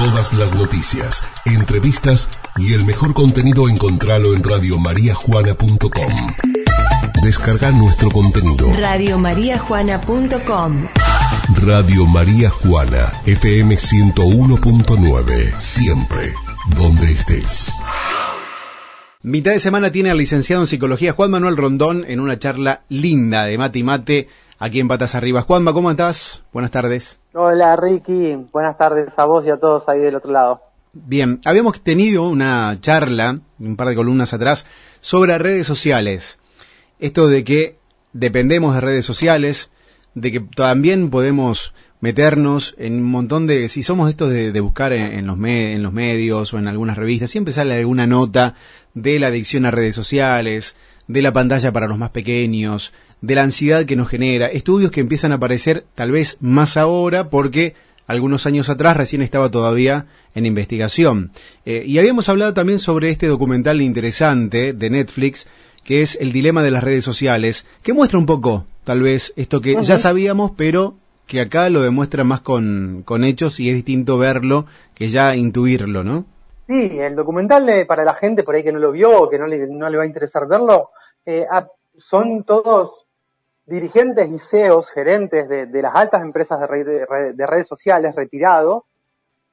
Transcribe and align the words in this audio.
Todas 0.00 0.32
las 0.32 0.54
noticias, 0.54 1.22
entrevistas 1.44 2.30
y 2.56 2.72
el 2.72 2.86
mejor 2.86 3.12
contenido 3.12 3.68
encontralo 3.68 4.34
en 4.34 4.42
radiomariajuana.com. 4.42 6.14
Descarga 7.22 7.70
nuestro 7.70 8.10
contenido. 8.10 8.72
Radiomariajuana.com 8.78 10.86
Radio 11.66 12.06
María 12.06 12.48
Juana, 12.48 13.12
FM 13.26 13.74
101.9. 13.74 15.60
Siempre, 15.60 16.32
donde 16.74 17.12
estés. 17.12 17.74
Mitad 19.22 19.52
de 19.52 19.60
semana 19.60 19.92
tiene 19.92 20.10
al 20.10 20.16
licenciado 20.16 20.62
en 20.62 20.66
psicología 20.66 21.12
Juan 21.12 21.30
Manuel 21.30 21.58
Rondón 21.58 22.06
en 22.08 22.20
una 22.20 22.38
charla 22.38 22.84
linda 22.88 23.44
de 23.44 23.58
mate 23.58 23.80
y 23.80 23.82
mate 23.82 24.28
aquí 24.60 24.78
en 24.78 24.86
Patas 24.86 25.16
Arriba. 25.16 25.42
Juanma, 25.42 25.72
¿cómo 25.72 25.90
estás? 25.90 26.44
Buenas 26.52 26.70
tardes. 26.70 27.18
Hola 27.32 27.74
Ricky, 27.76 28.36
buenas 28.52 28.78
tardes 28.78 29.12
a 29.16 29.24
vos 29.24 29.44
y 29.44 29.50
a 29.50 29.56
todos 29.56 29.88
ahí 29.88 29.98
del 29.98 30.14
otro 30.14 30.30
lado. 30.30 30.60
Bien, 30.92 31.40
habíamos 31.44 31.80
tenido 31.80 32.28
una 32.28 32.76
charla, 32.78 33.40
un 33.58 33.76
par 33.76 33.88
de 33.88 33.96
columnas 33.96 34.34
atrás, 34.34 34.66
sobre 35.00 35.38
redes 35.38 35.66
sociales. 35.66 36.38
Esto 36.98 37.28
de 37.28 37.42
que 37.42 37.78
dependemos 38.12 38.74
de 38.74 38.80
redes 38.80 39.06
sociales, 39.06 39.70
de 40.14 40.32
que 40.32 40.40
también 40.40 41.10
podemos 41.10 41.74
meternos 42.00 42.74
en 42.78 42.94
un 42.94 43.10
montón 43.10 43.46
de, 43.46 43.68
si 43.68 43.82
somos 43.82 44.10
estos 44.10 44.30
de, 44.30 44.58
buscar 44.60 44.92
en, 44.92 45.26
los 45.26 45.38
en 45.38 45.82
los 45.82 45.92
medios 45.92 46.52
o 46.52 46.58
en 46.58 46.66
algunas 46.66 46.98
revistas, 46.98 47.30
siempre 47.30 47.52
sale 47.52 47.74
alguna 47.74 48.06
nota 48.06 48.54
de 48.94 49.18
la 49.20 49.28
adicción 49.28 49.64
a 49.64 49.70
redes 49.70 49.94
sociales, 49.94 50.74
de 51.06 51.22
la 51.22 51.32
pantalla 51.32 51.72
para 51.72 51.88
los 51.88 51.98
más 51.98 52.10
pequeños, 52.10 52.92
de 53.20 53.34
la 53.34 53.42
ansiedad 53.42 53.84
que 53.84 53.96
nos 53.96 54.08
genera, 54.08 54.46
estudios 54.46 54.90
que 54.90 55.00
empiezan 55.00 55.32
a 55.32 55.36
aparecer 55.36 55.84
tal 55.94 56.10
vez 56.10 56.36
más 56.40 56.76
ahora 56.76 57.28
porque 57.30 57.74
algunos 58.06 58.46
años 58.46 58.68
atrás 58.68 58.96
recién 58.96 59.22
estaba 59.22 59.50
todavía 59.50 60.06
en 60.34 60.46
investigación. 60.46 61.30
Eh, 61.64 61.84
y 61.86 61.98
habíamos 61.98 62.28
hablado 62.28 62.54
también 62.54 62.78
sobre 62.78 63.10
este 63.10 63.28
documental 63.28 63.80
interesante 63.80 64.72
de 64.72 64.90
Netflix, 64.90 65.48
que 65.84 66.02
es 66.02 66.18
El 66.20 66.32
dilema 66.32 66.62
de 66.62 66.72
las 66.72 66.82
redes 66.82 67.04
sociales, 67.04 67.66
que 67.82 67.92
muestra 67.92 68.18
un 68.18 68.26
poco, 68.26 68.64
tal 68.84 69.02
vez, 69.02 69.32
esto 69.36 69.60
que 69.60 69.80
ya 69.80 69.96
sabíamos, 69.96 70.52
pero 70.56 70.96
que 71.26 71.40
acá 71.40 71.68
lo 71.70 71.80
demuestra 71.82 72.24
más 72.24 72.40
con, 72.40 73.02
con 73.04 73.22
hechos 73.22 73.60
y 73.60 73.68
es 73.68 73.76
distinto 73.76 74.18
verlo 74.18 74.66
que 74.94 75.08
ya 75.08 75.36
intuirlo, 75.36 76.02
¿no? 76.02 76.24
Sí, 76.66 76.98
el 76.98 77.14
documental 77.14 77.86
para 77.86 78.04
la 78.04 78.14
gente 78.14 78.42
por 78.42 78.56
ahí 78.56 78.64
que 78.64 78.72
no 78.72 78.80
lo 78.80 78.92
vio 78.92 79.22
o 79.22 79.28
que 79.30 79.38
no 79.38 79.46
le, 79.46 79.68
no 79.68 79.88
le 79.88 79.96
va 79.96 80.02
a 80.02 80.06
interesar 80.06 80.48
verlo, 80.48 80.90
eh, 81.24 81.46
son 81.96 82.44
todos 82.44 82.99
dirigentes 83.70 84.28
y 84.28 84.38
CEOs, 84.38 84.90
gerentes 84.90 85.48
de, 85.48 85.82
las 85.82 85.94
altas 85.94 86.22
empresas 86.22 86.60
de, 86.68 87.06
de, 87.34 87.46
redes 87.46 87.68
sociales 87.68 88.14
retirados, 88.16 88.82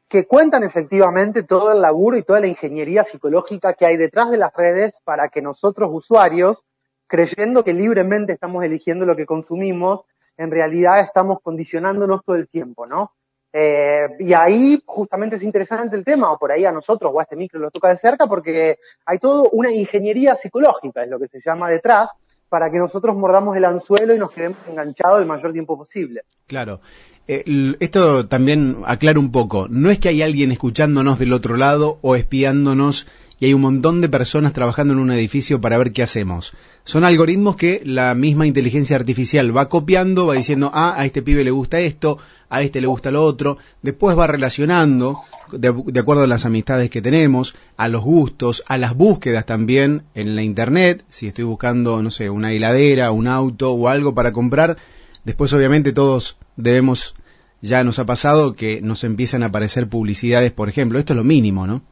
que 0.09 0.25
cuentan 0.25 0.63
efectivamente 0.63 1.43
todo 1.43 1.71
el 1.71 1.81
laburo 1.81 2.17
y 2.17 2.23
toda 2.23 2.39
la 2.39 2.47
ingeniería 2.47 3.03
psicológica 3.03 3.73
que 3.73 3.85
hay 3.85 3.95
detrás 3.95 4.31
de 4.31 4.37
las 4.37 4.53
redes 4.55 4.95
para 5.03 5.29
que 5.29 5.41
nosotros 5.41 5.89
usuarios, 5.93 6.57
creyendo 7.05 7.63
que 7.63 7.73
libremente 7.73 8.33
estamos 8.33 8.63
eligiendo 8.63 9.05
lo 9.05 9.15
que 9.15 9.25
consumimos, 9.25 10.01
en 10.35 10.49
realidad 10.49 11.01
estamos 11.01 11.39
condicionándonos 11.41 12.23
todo 12.25 12.37
el 12.37 12.47
tiempo, 12.47 12.87
¿no? 12.87 13.11
Eh, 13.53 14.07
y 14.19 14.33
ahí 14.33 14.81
justamente 14.85 15.35
es 15.35 15.43
interesante 15.43 15.95
el 15.95 16.03
tema, 16.03 16.31
o 16.31 16.39
por 16.39 16.51
ahí 16.51 16.65
a 16.65 16.71
nosotros 16.71 17.11
o 17.13 17.19
a 17.19 17.23
este 17.23 17.35
micro 17.35 17.59
lo 17.59 17.71
toca 17.71 17.89
de 17.89 17.97
cerca, 17.97 18.25
porque 18.25 18.77
hay 19.05 19.19
todo 19.19 19.49
una 19.51 19.71
ingeniería 19.71 20.35
psicológica, 20.35 21.03
es 21.03 21.09
lo 21.09 21.19
que 21.19 21.27
se 21.27 21.39
llama 21.39 21.69
detrás, 21.69 22.09
para 22.49 22.69
que 22.71 22.77
nosotros 22.77 23.15
mordamos 23.15 23.55
el 23.57 23.65
anzuelo 23.65 24.15
y 24.15 24.19
nos 24.19 24.31
quedemos 24.31 24.57
enganchados 24.67 25.19
el 25.21 25.27
mayor 25.27 25.51
tiempo 25.53 25.77
posible. 25.77 26.21
Claro. 26.47 26.79
Eh, 27.27 27.75
esto 27.79 28.27
también 28.27 28.77
aclara 28.85 29.19
un 29.19 29.31
poco. 29.31 29.67
No 29.69 29.89
es 29.89 29.99
que 29.99 30.09
hay 30.09 30.21
alguien 30.21 30.51
escuchándonos 30.51 31.19
del 31.19 31.33
otro 31.33 31.57
lado 31.57 31.99
o 32.01 32.15
espiándonos 32.15 33.07
y 33.39 33.45
hay 33.45 33.53
un 33.53 33.61
montón 33.61 34.01
de 34.01 34.09
personas 34.09 34.53
trabajando 34.53 34.93
en 34.93 34.99
un 34.99 35.11
edificio 35.11 35.61
para 35.61 35.77
ver 35.77 35.91
qué 35.91 36.01
hacemos. 36.01 36.53
Son 36.83 37.03
algoritmos 37.03 37.55
que 37.55 37.81
la 37.85 38.15
misma 38.15 38.47
inteligencia 38.47 38.95
artificial 38.95 39.55
va 39.55 39.69
copiando, 39.69 40.25
va 40.27 40.35
diciendo, 40.35 40.71
ah, 40.73 40.95
a 40.97 41.05
este 41.05 41.21
pibe 41.21 41.43
le 41.43 41.51
gusta 41.51 41.79
esto, 41.79 42.17
a 42.49 42.61
este 42.61 42.81
le 42.81 42.87
gusta 42.87 43.11
lo 43.11 43.23
otro, 43.23 43.57
después 43.81 44.17
va 44.17 44.25
relacionando, 44.25 45.19
de, 45.51 45.73
de 45.85 45.99
acuerdo 45.99 46.23
a 46.23 46.27
las 46.27 46.45
amistades 46.45 46.89
que 46.89 47.01
tenemos, 47.01 47.55
a 47.75 47.87
los 47.89 48.03
gustos, 48.03 48.63
a 48.67 48.77
las 48.77 48.95
búsquedas 48.95 49.45
también 49.45 50.03
en 50.15 50.35
la 50.35 50.41
internet, 50.41 51.03
si 51.09 51.27
estoy 51.27 51.43
buscando, 51.43 52.01
no 52.01 52.09
sé, 52.09 52.29
una 52.29 52.53
heladera, 52.53 53.11
un 53.11 53.27
auto 53.27 53.73
o 53.73 53.87
algo 53.87 54.15
para 54.15 54.31
comprar, 54.31 54.77
después 55.25 55.53
obviamente 55.53 55.93
todos 55.93 56.37
debemos, 56.55 57.13
ya 57.61 57.83
nos 57.83 57.99
ha 57.99 58.05
pasado 58.05 58.53
que 58.53 58.81
nos 58.81 59.03
empiezan 59.03 59.43
a 59.43 59.47
aparecer 59.47 59.87
publicidades, 59.87 60.51
por 60.51 60.69
ejemplo, 60.69 60.97
esto 60.97 61.13
es 61.13 61.17
lo 61.17 61.23
mínimo, 61.23 61.67
¿no? 61.67 61.83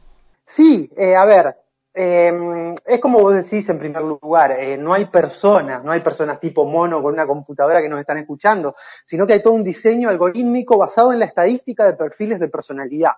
Sí, 0.47 0.89
eh, 0.95 1.15
a 1.15 1.25
ver, 1.25 1.55
em, 1.93 2.75
es 2.85 2.99
como 2.99 3.19
vos 3.19 3.33
decís 3.35 3.67
en 3.69 3.79
primer 3.79 4.03
lugar, 4.03 4.51
eh, 4.51 4.77
no 4.77 4.93
hay 4.93 5.05
personas, 5.05 5.83
no 5.83 5.91
hay 5.91 6.01
personas 6.01 6.39
tipo 6.39 6.65
mono 6.65 7.01
con 7.01 7.13
una 7.13 7.25
computadora 7.25 7.81
que 7.81 7.89
nos 7.89 7.99
están 7.99 8.19
escuchando, 8.19 8.75
sino 9.05 9.25
que 9.25 9.33
hay 9.33 9.43
todo 9.43 9.53
un 9.53 9.63
diseño 9.63 10.09
algorítmico 10.09 10.77
basado 10.77 11.11
en 11.13 11.19
la 11.19 11.25
estadística 11.25 11.85
de 11.85 11.93
perfiles 11.93 12.39
de 12.39 12.47
personalidad. 12.47 13.13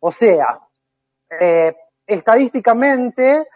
O 0.00 0.12
sea, 0.12 0.60
eh, 1.38 1.76
estadísticamente, 2.06 3.46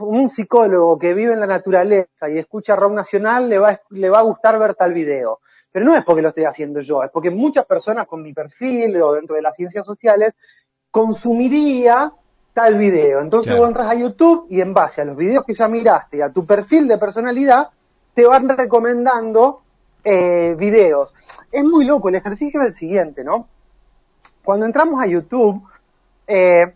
un 0.00 0.28
psicólogo 0.28 0.98
que 0.98 1.14
vive 1.14 1.32
en 1.32 1.40
la 1.40 1.46
naturaleza 1.46 2.28
y 2.28 2.38
escucha 2.38 2.76
rock 2.76 2.92
nacional 2.92 3.48
le 3.48 3.58
va, 3.58 3.80
le 3.90 4.10
va 4.10 4.18
a 4.18 4.22
gustar 4.22 4.58
ver 4.58 4.74
tal 4.74 4.92
video. 4.92 5.40
Pero 5.72 5.86
no 5.86 5.96
es 5.96 6.04
porque 6.04 6.22
lo 6.22 6.28
estoy 6.28 6.44
haciendo 6.44 6.80
yo, 6.80 7.02
es 7.02 7.10
porque 7.10 7.30
muchas 7.30 7.66
personas 7.66 8.06
con 8.06 8.22
mi 8.22 8.32
perfil 8.32 9.00
o 9.02 9.14
dentro 9.14 9.34
de 9.34 9.42
las 9.42 9.56
ciencias 9.56 9.86
sociales 9.86 10.34
consumiría 10.94 12.12
tal 12.52 12.78
video. 12.78 13.20
Entonces 13.20 13.58
vos 13.58 13.66
entras 13.66 13.90
a 13.90 13.96
YouTube 13.96 14.46
y 14.48 14.60
en 14.60 14.72
base 14.72 15.00
a 15.02 15.04
los 15.04 15.16
videos 15.16 15.44
que 15.44 15.52
ya 15.52 15.66
miraste 15.66 16.18
y 16.18 16.20
a 16.20 16.30
tu 16.30 16.46
perfil 16.46 16.86
de 16.86 16.98
personalidad, 16.98 17.70
te 18.14 18.24
van 18.24 18.48
recomendando 18.48 19.62
eh, 20.04 20.54
videos. 20.56 21.12
Es 21.50 21.64
muy 21.64 21.84
loco, 21.84 22.10
el 22.10 22.14
ejercicio 22.14 22.60
es 22.60 22.68
el 22.68 22.74
siguiente, 22.74 23.24
¿no? 23.24 23.48
Cuando 24.44 24.66
entramos 24.66 25.02
a 25.02 25.08
YouTube, 25.08 25.60
eh, 26.28 26.72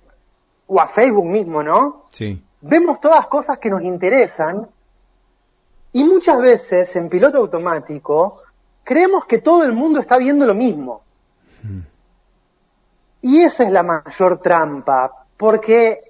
o 0.66 0.80
a 0.80 0.88
Facebook 0.88 1.26
mismo, 1.26 1.62
¿no? 1.62 2.06
Sí. 2.10 2.42
Vemos 2.60 3.00
todas 3.00 3.24
cosas 3.28 3.60
que 3.60 3.70
nos 3.70 3.82
interesan 3.82 4.66
y 5.92 6.02
muchas 6.02 6.40
veces 6.40 6.96
en 6.96 7.08
piloto 7.08 7.38
automático 7.38 8.42
creemos 8.82 9.26
que 9.26 9.38
todo 9.38 9.62
el 9.62 9.74
mundo 9.74 10.00
está 10.00 10.18
viendo 10.18 10.44
lo 10.44 10.56
mismo. 10.56 11.02
Mm. 11.62 11.97
Y 13.20 13.42
esa 13.42 13.64
es 13.64 13.70
la 13.70 13.82
mayor 13.82 14.40
trampa, 14.40 15.10
porque 15.36 16.02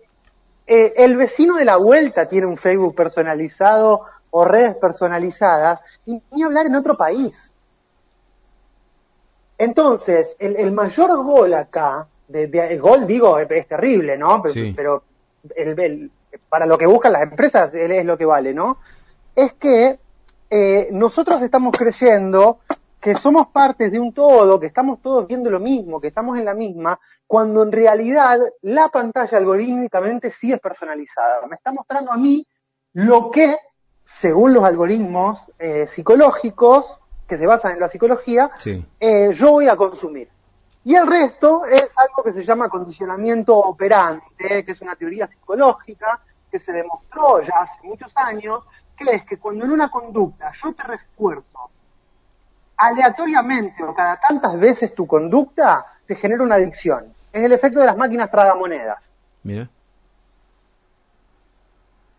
eh, 0.67 0.93
el 0.97 1.17
vecino 1.17 1.57
de 1.57 1.65
la 1.65 1.77
vuelta 1.77 2.27
tiene 2.27 2.47
un 2.47 2.59
Facebook 2.59 2.95
personalizado 2.95 4.03
o 4.31 4.45
redes 4.45 4.77
personalizadas, 4.77 5.81
y 6.05 6.21
ni 6.33 6.43
hablar 6.43 6.67
en 6.67 6.77
otro 6.77 6.97
país. 6.97 7.49
Entonces, 9.57 10.37
el, 10.39 10.71
mayor 10.71 11.17
gol 11.25 11.55
acá, 11.55 12.07
de, 12.29 12.45
el 12.45 12.81
gol 12.81 13.07
digo, 13.07 13.39
es, 13.39 13.67
terrible, 13.67 14.17
¿no? 14.17 14.43
Pero, 14.77 15.03
el, 15.57 16.11
para 16.49 16.67
lo 16.67 16.79
que 16.79 16.87
buscan 16.87 17.13
las 17.13 17.23
empresas 17.23 17.75
es 17.75 18.05
lo 18.05 18.17
que 18.17 18.25
vale, 18.25 18.55
¿no? 18.55 18.79
Es 19.35 19.55
que 19.55 19.99
eh, 20.51 20.89
nosotros 20.93 21.43
estamos 21.43 21.77
creyendo 21.77 22.59
que 23.01 23.15
somos 23.15 23.49
partes 23.49 23.93
de 23.93 24.01
un 24.01 24.13
todo, 24.13 24.59
que 24.59 24.67
estamos 24.67 25.01
todos 25.01 25.27
viendo 25.27 25.51
lo 25.51 25.61
mismo, 25.61 26.01
que 26.01 26.09
estamos 26.09 26.39
en 26.39 26.45
la 26.45 26.55
misma, 26.55 26.99
cuando 27.27 27.63
en 27.63 27.71
realidad 27.71 28.41
la 28.63 28.89
pantalla 28.89 29.39
algorítmicamente 29.39 30.31
sí 30.31 30.53
es 30.53 30.61
personalizada. 30.61 31.47
Me 31.47 31.57
está 31.57 31.73
mostrando 31.73 32.13
a 32.13 32.17
mí 32.17 32.47
lo 32.95 33.31
que, 33.31 33.57
según 34.05 34.55
los 34.55 34.65
algoritmos 34.65 35.39
eh, 35.59 35.87
psicológicos, 35.87 36.99
que 37.29 37.37
se 37.37 37.47
basan 37.47 37.73
en 37.73 37.81
la 37.81 37.89
psicología, 37.89 38.51
eh, 38.99 39.33
yo 39.35 39.53
voy 39.53 39.69
a 39.69 39.77
consumir. 39.77 40.29
Y 40.85 40.95
el 40.95 41.07
resto 41.07 41.67
es 41.67 41.93
algo 41.99 42.23
que 42.25 42.33
se 42.33 42.43
llama 42.43 42.71
condicionamiento 42.71 43.55
operante, 43.55 44.65
que 44.65 44.73
es 44.73 44.81
una 44.81 44.97
teoría 44.97 45.27
psicológica 45.27 46.21
que 46.51 46.59
se 46.59 46.73
demostró 46.73 47.43
ya 47.43 47.61
hace 47.61 47.87
muchos 47.87 48.11
años, 48.17 48.65
que 48.97 49.11
es 49.11 49.25
que 49.27 49.37
cuando 49.37 49.67
en 49.67 49.73
una 49.73 49.91
conducta 49.91 50.51
yo 50.63 50.73
te 50.73 50.83
recuerdo 50.85 51.71
aleatoriamente 52.79 53.83
o 53.83 53.93
cada 53.93 54.17
tantas 54.17 54.59
veces 54.59 54.95
tu 54.95 55.07
conducta, 55.07 55.85
te 56.07 56.15
genera 56.15 56.43
una 56.43 56.55
adicción. 56.55 57.13
Es 57.33 57.45
el 57.45 57.53
efecto 57.53 57.81
de 57.81 57.87
las 57.87 57.97
máquinas 57.97 58.31
tragamonedas. 58.31 59.03
Mira. 59.43 59.69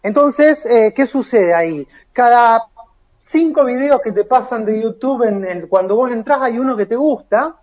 Entonces, 0.03 0.63
eh, 0.65 0.93
¿qué 0.95 1.05
sucede 1.07 1.53
ahí? 1.53 1.87
Cada 2.13 2.65
cinco 3.25 3.65
videos 3.65 4.01
que 4.01 4.11
te 4.11 4.23
pasan 4.25 4.65
de 4.65 4.81
YouTube, 4.81 5.23
en, 5.23 5.67
cuando 5.67 5.95
vos 5.95 6.11
entras 6.11 6.41
hay 6.41 6.57
uno 6.57 6.75
que 6.75 6.85
te 6.85 6.95
gusta, 6.95 7.55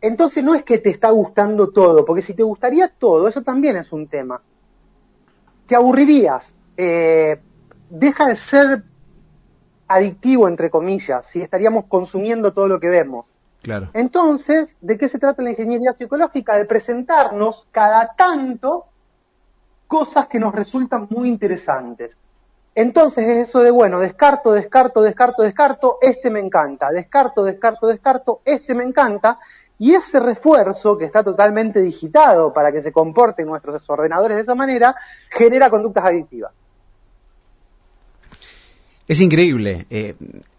entonces 0.00 0.44
no 0.44 0.54
es 0.54 0.62
que 0.62 0.78
te 0.78 0.90
está 0.90 1.10
gustando 1.10 1.70
todo, 1.70 2.04
porque 2.04 2.22
si 2.22 2.34
te 2.34 2.42
gustaría 2.42 2.88
todo, 2.88 3.26
eso 3.28 3.42
también 3.42 3.76
es 3.76 3.92
un 3.92 4.06
tema. 4.06 4.40
Te 5.66 5.74
aburrirías. 5.74 6.54
Eh, 6.76 7.40
deja 7.90 8.26
de 8.26 8.36
ser 8.36 8.82
adictivo, 9.88 10.46
entre 10.46 10.70
comillas, 10.70 11.26
si 11.26 11.40
estaríamos 11.40 11.86
consumiendo 11.86 12.52
todo 12.52 12.68
lo 12.68 12.78
que 12.78 12.88
vemos. 12.88 13.26
Claro. 13.62 13.88
Entonces, 13.94 14.76
¿de 14.80 14.96
qué 14.96 15.08
se 15.08 15.18
trata 15.18 15.42
la 15.42 15.50
ingeniería 15.50 15.92
psicológica? 15.94 16.56
De 16.56 16.64
presentarnos 16.64 17.66
cada 17.72 18.14
tanto 18.16 18.84
cosas 19.88 20.28
que 20.28 20.38
nos 20.38 20.54
resultan 20.54 21.08
muy 21.10 21.28
interesantes. 21.28 22.16
Entonces 22.74 23.26
es 23.26 23.48
eso 23.48 23.60
de, 23.60 23.72
bueno, 23.72 23.98
descarto, 23.98 24.52
descarto, 24.52 25.02
descarto, 25.02 25.42
descarto, 25.42 25.98
este 26.00 26.30
me 26.30 26.38
encanta, 26.38 26.90
descarto, 26.90 27.42
descarto, 27.42 27.88
descarto, 27.88 28.40
este 28.44 28.74
me 28.74 28.84
encanta, 28.84 29.38
y 29.80 29.94
ese 29.94 30.20
refuerzo, 30.20 30.96
que 30.96 31.04
está 31.04 31.24
totalmente 31.24 31.80
digitado 31.80 32.52
para 32.52 32.70
que 32.70 32.82
se 32.82 32.92
comporten 32.92 33.46
nuestros 33.46 33.88
ordenadores 33.90 34.36
de 34.36 34.42
esa 34.42 34.54
manera, 34.54 34.94
genera 35.30 35.70
conductas 35.70 36.04
adictivas. 36.04 36.52
Es 39.08 39.20
increíble. 39.20 39.86
Eh, 39.90 40.14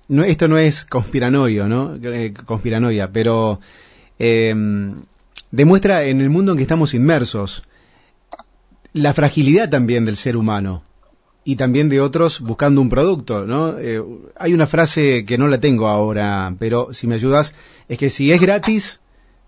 no, 0.07 0.23
esto 0.23 0.47
no 0.47 0.57
es 0.57 0.85
conspiranoio, 0.85 1.67
¿no? 1.67 1.95
Eh, 2.01 2.33
conspiranoia, 2.45 3.11
pero 3.11 3.59
eh, 4.17 4.53
demuestra 5.51 6.03
en 6.03 6.19
el 6.19 6.29
mundo 6.29 6.51
en 6.51 6.57
que 6.57 6.63
estamos 6.63 6.93
inmersos 6.93 7.63
la 8.93 9.13
fragilidad 9.13 9.69
también 9.69 10.05
del 10.05 10.15
ser 10.15 10.35
humano 10.35 10.83
y 11.43 11.55
también 11.55 11.89
de 11.89 12.01
otros 12.01 12.41
buscando 12.41 12.81
un 12.81 12.89
producto, 12.89 13.45
¿no? 13.45 13.77
Eh, 13.77 14.03
hay 14.35 14.53
una 14.53 14.67
frase 14.67 15.25
que 15.25 15.37
no 15.37 15.47
la 15.47 15.59
tengo 15.59 15.87
ahora, 15.87 16.53
pero 16.59 16.93
si 16.93 17.07
me 17.07 17.15
ayudas, 17.15 17.53
es 17.87 17.97
que 17.97 18.09
si 18.09 18.31
es 18.31 18.41
gratis, 18.41 18.99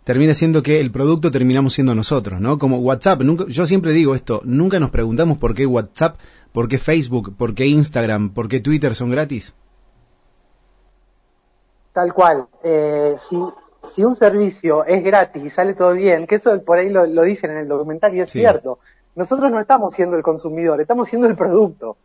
termina 0.04 0.34
siendo 0.34 0.64
que 0.64 0.80
el 0.80 0.92
producto 0.92 1.32
terminamos 1.32 1.74
siendo 1.74 1.94
nosotros, 1.94 2.40
¿no? 2.40 2.58
Como 2.58 2.78
WhatsApp, 2.78 3.22
nunca, 3.22 3.46
yo 3.48 3.66
siempre 3.66 3.94
digo 3.94 4.16
esto, 4.16 4.42
nunca 4.46 4.80
nos 4.80 4.90
preguntamos 4.90 5.38
por 5.38 5.54
qué 5.54 5.66
WhatsApp, 5.66 6.18
por 6.54 6.68
qué 6.68 6.78
Facebook, 6.78 7.36
por 7.38 7.56
qué 7.56 7.68
Instagram, 7.68 8.34
por 8.34 8.48
qué 8.48 8.60
Twitter 8.60 8.96
son 8.96 9.12
gratis. 9.12 9.56
Tal 11.94 12.14
cual. 12.14 12.48
Eh, 12.64 13.16
si, 13.30 13.38
si 13.96 14.04
un 14.04 14.16
servicio 14.16 14.86
es 14.86 15.04
gratis 15.04 15.44
y 15.44 15.50
sale 15.50 15.74
todo 15.74 15.94
bien, 15.94 16.28
que 16.28 16.36
eso 16.36 16.62
por 16.64 16.78
ahí 16.78 16.90
lo, 16.90 17.06
dicen 17.24 17.52
en 17.52 17.58
el 17.58 17.68
documental 17.68 18.16
y 18.16 18.22
es 18.22 18.32
cierto, 18.32 18.80
nosotros 19.16 19.52
no 19.52 19.60
estamos 19.60 19.94
siendo 19.94 20.16
el 20.16 20.24
consumidor, 20.24 20.80
estamos 20.80 21.10
siendo 21.10 21.28
el 21.28 21.36
producto. 21.36 21.98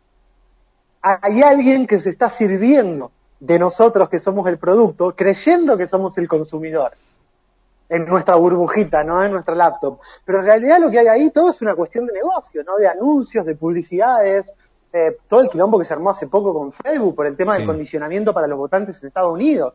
Hay 1.01 1.41
alguien 1.41 1.87
que 1.87 1.99
se 1.99 2.09
está 2.09 2.29
sirviendo 2.29 3.11
de 3.39 3.59
nosotros 3.59 4.09
que 4.09 4.19
somos 4.19 4.47
el 4.47 4.57
producto, 4.57 5.13
creyendo 5.15 5.77
que 5.77 5.87
somos 5.87 6.17
el 6.17 6.27
consumidor 6.27 6.93
en 7.89 8.05
nuestra 8.05 8.35
burbujita, 8.35 9.03
¿no? 9.03 9.23
En 9.23 9.31
nuestra 9.31 9.55
laptop. 9.55 9.99
Pero 10.25 10.39
en 10.39 10.45
realidad 10.45 10.79
lo 10.79 10.89
que 10.89 10.99
hay 10.99 11.07
ahí 11.07 11.29
todo 11.31 11.49
es 11.49 11.61
una 11.61 11.75
cuestión 11.75 12.05
de 12.05 12.13
negocio, 12.13 12.63
¿no? 12.63 12.75
De 12.77 12.87
anuncios, 12.87 13.45
de 13.45 13.55
publicidades, 13.55 14.45
eh, 14.93 15.17
todo 15.27 15.41
el 15.41 15.49
quilombo 15.49 15.79
que 15.79 15.85
se 15.85 15.93
armó 15.93 16.09
hace 16.09 16.27
poco 16.27 16.53
con 16.53 16.71
Facebook 16.71 17.15
por 17.15 17.27
el 17.27 17.35
tema 17.35 17.55
del 17.55 17.65
condicionamiento 17.65 18.33
para 18.33 18.47
los 18.47 18.57
votantes 18.57 19.01
en 19.01 19.07
Estados 19.07 19.33
Unidos. 19.33 19.73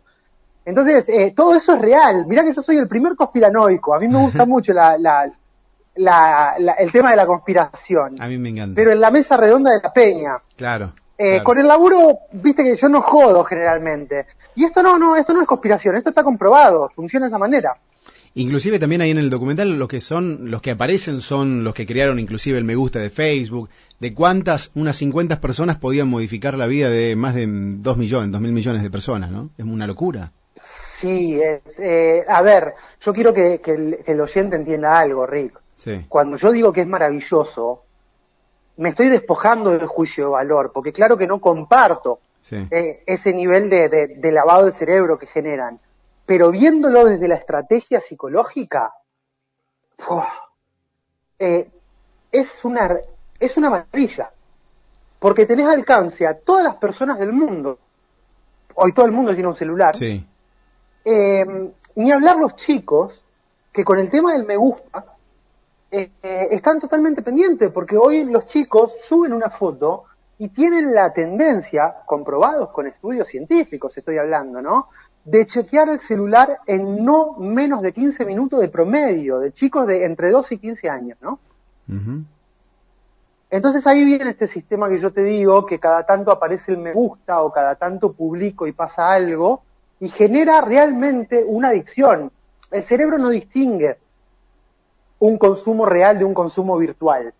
Entonces, 0.64 1.08
eh, 1.08 1.32
todo 1.34 1.54
eso 1.54 1.74
es 1.74 1.80
real. 1.80 2.26
Mirá 2.26 2.44
que 2.44 2.52
yo 2.52 2.62
soy 2.62 2.76
el 2.76 2.88
primer 2.88 3.16
conspiranoico. 3.16 3.94
A 3.94 3.98
mí 3.98 4.08
me 4.08 4.18
gusta 4.18 4.44
mucho 4.46 4.72
la, 4.72 4.96
la, 4.98 6.54
el 6.78 6.92
tema 6.92 7.10
de 7.10 7.16
la 7.16 7.26
conspiración. 7.26 8.20
A 8.20 8.28
mí 8.28 8.38
me 8.38 8.50
encanta. 8.50 8.74
Pero 8.74 8.92
en 8.92 9.00
la 9.00 9.10
mesa 9.10 9.36
redonda 9.36 9.70
de 9.72 9.80
la 9.82 9.92
peña. 9.92 10.38
Claro. 10.56 10.92
Eh, 11.18 11.42
con 11.42 11.58
el 11.58 11.66
laburo, 11.66 12.18
viste 12.32 12.64
que 12.64 12.76
yo 12.76 12.88
no 12.88 13.02
jodo 13.02 13.44
generalmente. 13.44 14.26
Y 14.54 14.64
esto 14.64 14.82
no, 14.82 14.98
no, 14.98 15.16
esto 15.16 15.32
no 15.32 15.42
es 15.42 15.46
conspiración, 15.46 15.96
esto 15.96 16.10
está 16.10 16.22
comprobado, 16.22 16.88
funciona 16.94 17.26
de 17.26 17.30
esa 17.30 17.38
manera. 17.38 17.76
Inclusive 18.34 18.78
también 18.78 19.02
ahí 19.02 19.10
en 19.10 19.18
el 19.18 19.28
documental 19.28 19.78
los 19.78 19.88
que 19.88 20.00
son, 20.00 20.50
los 20.50 20.62
que 20.62 20.70
aparecen 20.70 21.20
son 21.20 21.64
los 21.64 21.74
que 21.74 21.86
crearon 21.86 22.18
inclusive 22.18 22.56
el 22.56 22.64
me 22.64 22.74
gusta 22.74 22.98
de 22.98 23.10
Facebook, 23.10 23.68
de 24.00 24.14
cuántas, 24.14 24.70
unas 24.74 24.96
50 24.96 25.40
personas 25.40 25.76
podían 25.76 26.08
modificar 26.08 26.54
la 26.54 26.66
vida 26.66 26.88
de 26.88 27.14
más 27.14 27.34
de 27.34 27.46
2 27.46 27.96
millones, 27.98 28.32
2 28.32 28.40
mil 28.40 28.52
millones 28.52 28.82
de 28.82 28.90
personas, 28.90 29.30
¿no? 29.30 29.50
Es 29.58 29.64
una 29.64 29.86
locura. 29.86 30.32
Sí, 30.98 31.38
es, 31.40 31.60
eh, 31.78 32.24
a 32.26 32.40
ver, 32.42 32.74
yo 33.00 33.12
quiero 33.12 33.34
que, 33.34 33.60
que 33.60 34.02
el 34.06 34.20
oyente 34.20 34.56
entienda 34.56 34.98
algo, 34.98 35.26
Rick. 35.26 35.62
Cuando 36.08 36.36
yo 36.36 36.52
digo 36.52 36.72
que 36.72 36.82
es 36.82 36.86
maravilloso, 36.86 37.82
me 38.76 38.90
estoy 38.90 39.08
despojando 39.08 39.70
del 39.70 39.86
juicio 39.86 40.24
de 40.24 40.30
valor, 40.30 40.72
porque 40.72 40.92
claro 40.92 41.16
que 41.16 41.26
no 41.26 41.40
comparto 41.40 42.20
eh, 42.50 43.02
ese 43.06 43.32
nivel 43.32 43.68
de, 43.68 44.32
lavado 44.32 44.66
de 44.66 44.72
cerebro 44.72 45.18
que 45.18 45.26
generan, 45.26 45.78
pero 46.26 46.50
viéndolo 46.50 47.04
desde 47.04 47.28
la 47.28 47.36
estrategia 47.36 48.00
psicológica, 48.00 48.92
eh, 51.38 51.70
es, 52.32 52.64
una, 52.64 52.96
es 53.38 53.56
una 53.56 53.70
maravilla, 53.70 54.30
porque 55.18 55.46
tenés 55.46 55.66
alcance 55.66 56.26
a 56.26 56.34
todas 56.38 56.64
las 56.64 56.76
personas 56.76 57.18
del 57.18 57.32
mundo, 57.32 57.78
hoy 58.74 58.92
todo 58.92 59.06
el 59.06 59.12
mundo 59.12 59.32
tiene 59.32 59.48
un 59.48 59.56
celular, 59.56 59.94
eh, 61.04 61.70
ni 61.94 62.10
hablar 62.10 62.36
los 62.38 62.56
chicos, 62.56 63.22
que 63.72 63.84
con 63.84 63.98
el 63.98 64.10
tema 64.10 64.32
del 64.32 64.44
me 64.44 64.56
gusta, 64.56 65.11
eh, 65.94 66.48
están 66.50 66.80
totalmente 66.80 67.20
pendientes, 67.20 67.70
porque 67.70 67.98
hoy 67.98 68.24
los 68.24 68.46
chicos 68.46 68.92
suben 69.04 69.34
una 69.34 69.50
foto 69.50 70.04
y 70.38 70.48
tienen 70.48 70.94
la 70.94 71.12
tendencia, 71.12 71.96
comprobados 72.06 72.70
con 72.70 72.86
estudios 72.86 73.28
científicos, 73.28 73.96
estoy 73.98 74.16
hablando, 74.16 74.62
¿no? 74.62 74.88
De 75.22 75.44
chequear 75.44 75.90
el 75.90 76.00
celular 76.00 76.60
en 76.66 77.04
no 77.04 77.34
menos 77.34 77.82
de 77.82 77.92
15 77.92 78.24
minutos 78.24 78.60
de 78.60 78.68
promedio, 78.68 79.38
de 79.38 79.52
chicos 79.52 79.86
de 79.86 80.06
entre 80.06 80.30
2 80.30 80.52
y 80.52 80.58
15 80.58 80.88
años, 80.88 81.18
¿no? 81.20 81.38
Entonces 83.50 83.86
ahí 83.86 84.02
viene 84.02 84.30
este 84.30 84.48
sistema 84.48 84.88
que 84.88 84.98
yo 84.98 85.12
te 85.12 85.22
digo, 85.22 85.66
que 85.66 85.78
cada 85.78 86.06
tanto 86.06 86.32
aparece 86.32 86.72
el 86.72 86.78
me 86.78 86.94
gusta 86.94 87.42
o 87.42 87.52
cada 87.52 87.74
tanto 87.74 88.14
publico 88.14 88.66
y 88.66 88.72
pasa 88.72 89.12
algo, 89.12 89.62
y 90.00 90.08
genera 90.08 90.62
realmente 90.62 91.44
una 91.46 91.68
adicción. 91.68 92.32
El 92.70 92.82
cerebro 92.82 93.18
no 93.18 93.28
distingue 93.28 93.98
un 95.22 95.38
consumo 95.38 95.86
real 95.86 96.18
de 96.18 96.24
un 96.24 96.34
consumo 96.34 96.76
virtual. 96.76 97.32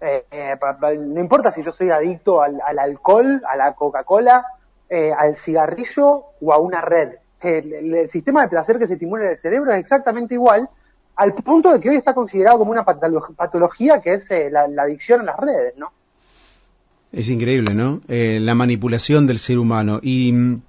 Eh, 0.00 0.24
eh, 0.30 0.56
no 0.96 1.20
importa 1.20 1.50
si 1.50 1.64
yo 1.64 1.72
soy 1.72 1.90
adicto 1.90 2.40
al, 2.40 2.60
alcohol, 2.78 3.42
a 3.50 3.56
la 3.56 3.72
Coca-Cola, 3.72 4.44
eh, 4.88 5.12
al 5.12 5.34
cigarrillo 5.36 6.22
o 6.40 6.52
a 6.52 6.58
una 6.58 6.80
red. 6.80 7.14
El, 7.40 8.08
sistema 8.10 8.42
de 8.42 8.48
placer 8.48 8.78
que 8.78 8.86
se 8.86 8.92
estimula 8.92 9.24
en 9.24 9.30
el 9.30 9.38
cerebro 9.38 9.72
es 9.72 9.80
exactamente 9.80 10.34
igual, 10.34 10.68
al 11.16 11.34
punto 11.34 11.72
de 11.72 11.80
que 11.80 11.90
hoy 11.90 11.96
está 11.96 12.14
considerado 12.14 12.58
como 12.58 12.70
una 12.70 12.84
patología 12.84 14.00
que 14.00 14.14
es 14.14 14.52
la, 14.52 14.68
la, 14.68 14.82
adicción 14.82 15.22
a 15.22 15.24
las 15.24 15.40
redes, 15.40 15.76
¿no? 15.76 15.90
Es 17.10 17.28
increíble, 17.28 17.74
¿no? 17.74 18.02
la 18.06 18.54
manipulación 18.54 19.26
del 19.26 19.38
ser 19.38 19.58
humano. 19.58 19.98
Y 20.00 20.32
mm, 20.32 20.62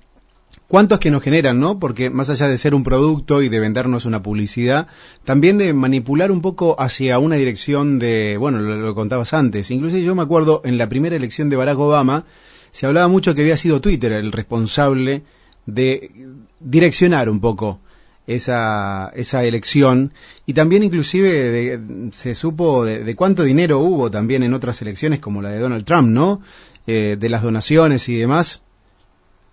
cuántos 0.68 1.00
que 1.00 1.12
nos 1.12 1.24
generan, 1.24 1.60
¿no? 1.60 1.80
Porque 1.80 2.10
más 2.10 2.30
allá 2.30 2.48
de 2.48 2.58
ser 2.58 2.76
un 2.76 2.84
producto 2.84 3.42
y 3.42 3.50
de 3.50 3.60
vendernos 3.60 4.06
una 4.06 4.22
publicidad, 4.22 4.88
también 5.24 5.58
de 5.58 5.74
manipular 5.74 6.32
un 6.32 6.42
poco 6.42 6.76
hacia 6.80 7.20
una 7.20 7.36
dirección 7.36 8.00
de, 8.00 8.38
bueno, 8.38 8.60
lo, 8.60 8.96
contabas 8.96 9.34
antes, 9.34 9.72
incluso 9.72 9.98
yo 9.98 10.16
me 10.16 10.24
acuerdo 10.24 10.62
en 10.66 10.78
la 10.78 10.90
primera 10.90 11.16
elección 11.16 11.50
de 11.50 11.56
Barack 11.56 11.80
Obama, 11.80 12.26
se 12.72 12.86
hablaba 12.86 13.08
mucho 13.08 13.34
que 13.34 13.42
había 13.42 13.58
sido 13.58 13.82
Twitter 13.82 14.12
el 14.12 14.32
responsable 14.32 15.24
de 15.66 16.12
direccionar 16.60 17.30
un 17.30 17.40
poco 17.40 17.80
esa, 18.28 19.12
esa 19.16 19.44
elección 19.46 20.12
y 20.46 20.54
también 20.54 20.84
inclusive 20.84 21.80
se 22.12 22.36
supo 22.36 22.84
de, 22.84 23.16
cuánto 23.16 23.44
dinero 23.44 23.80
hubo 23.80 24.12
también 24.12 24.44
en 24.44 24.54
otras 24.54 24.82
elecciones 24.82 25.20
como 25.20 25.42
la 25.42 25.50
de 25.50 25.60
Donald 25.60 25.86
Trump, 25.86 26.10
¿no? 26.10 26.42
Eh, 26.86 27.18
de 27.20 27.30
las 27.30 27.44
donaciones 27.44 28.08
y 28.08 28.16
demás 28.16 28.62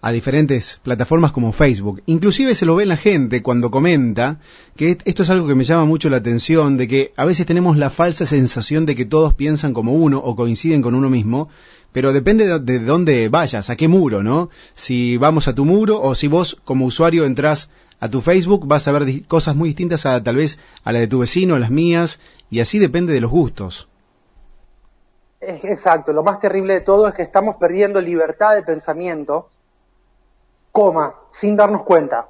a 0.04 0.12
diferentes 0.12 0.80
plataformas 0.82 1.32
como 1.32 1.50
Facebook. 1.50 2.02
Inclusive 2.04 2.54
se 2.54 2.66
lo 2.66 2.76
ve 2.76 2.84
la 2.84 2.98
gente 2.98 3.42
cuando 3.42 3.70
comenta, 3.70 4.38
que 4.76 4.98
esto 5.02 5.22
es 5.22 5.30
algo 5.30 5.46
que 5.46 5.54
me 5.54 5.64
llama 5.64 5.86
mucho 5.86 6.10
la 6.10 6.18
atención, 6.18 6.76
de 6.76 6.86
que 6.86 7.14
a 7.16 7.24
veces 7.24 7.46
tenemos 7.46 7.78
la 7.78 7.88
falsa 7.88 8.26
sensación 8.26 8.84
de 8.84 8.96
que 8.96 9.06
todos 9.06 9.32
piensan 9.32 9.72
como 9.72 9.94
uno 9.94 10.18
o 10.18 10.36
coinciden 10.36 10.82
con 10.82 10.94
uno 10.94 11.08
mismo, 11.08 11.48
pero 11.90 12.12
depende 12.12 12.58
de, 12.58 12.78
dónde 12.80 13.30
vayas, 13.30 13.70
a 13.70 13.76
qué 13.76 13.88
muro, 13.88 14.22
¿no? 14.22 14.50
Si 14.74 15.16
vamos 15.16 15.48
a 15.48 15.54
tu 15.54 15.64
muro 15.64 16.02
o 16.02 16.14
si 16.14 16.28
vos 16.28 16.60
como 16.64 16.84
usuario 16.84 17.24
entras 17.24 17.70
a 17.98 18.10
tu 18.10 18.20
Facebook 18.20 18.66
vas 18.66 18.86
a 18.86 18.92
ver 18.92 19.26
cosas 19.26 19.56
muy 19.56 19.70
distintas 19.70 20.04
a 20.04 20.22
tal 20.22 20.36
vez 20.36 20.60
a 20.84 20.92
la 20.92 20.98
de 20.98 21.08
tu 21.08 21.20
vecino, 21.20 21.54
a 21.54 21.58
las 21.58 21.70
mías, 21.70 22.20
y 22.50 22.60
así 22.60 22.78
depende 22.78 23.14
de 23.14 23.22
los 23.22 23.30
gustos. 23.30 23.88
Exacto, 25.40 26.12
lo 26.12 26.22
más 26.22 26.40
terrible 26.40 26.74
de 26.74 26.80
todo 26.82 27.08
es 27.08 27.14
que 27.14 27.22
estamos 27.22 27.56
perdiendo 27.56 28.02
libertad 28.02 28.54
de 28.54 28.62
pensamiento 28.62 29.48
coma, 30.74 31.14
sin 31.32 31.54
darnos 31.54 31.84
cuenta. 31.84 32.26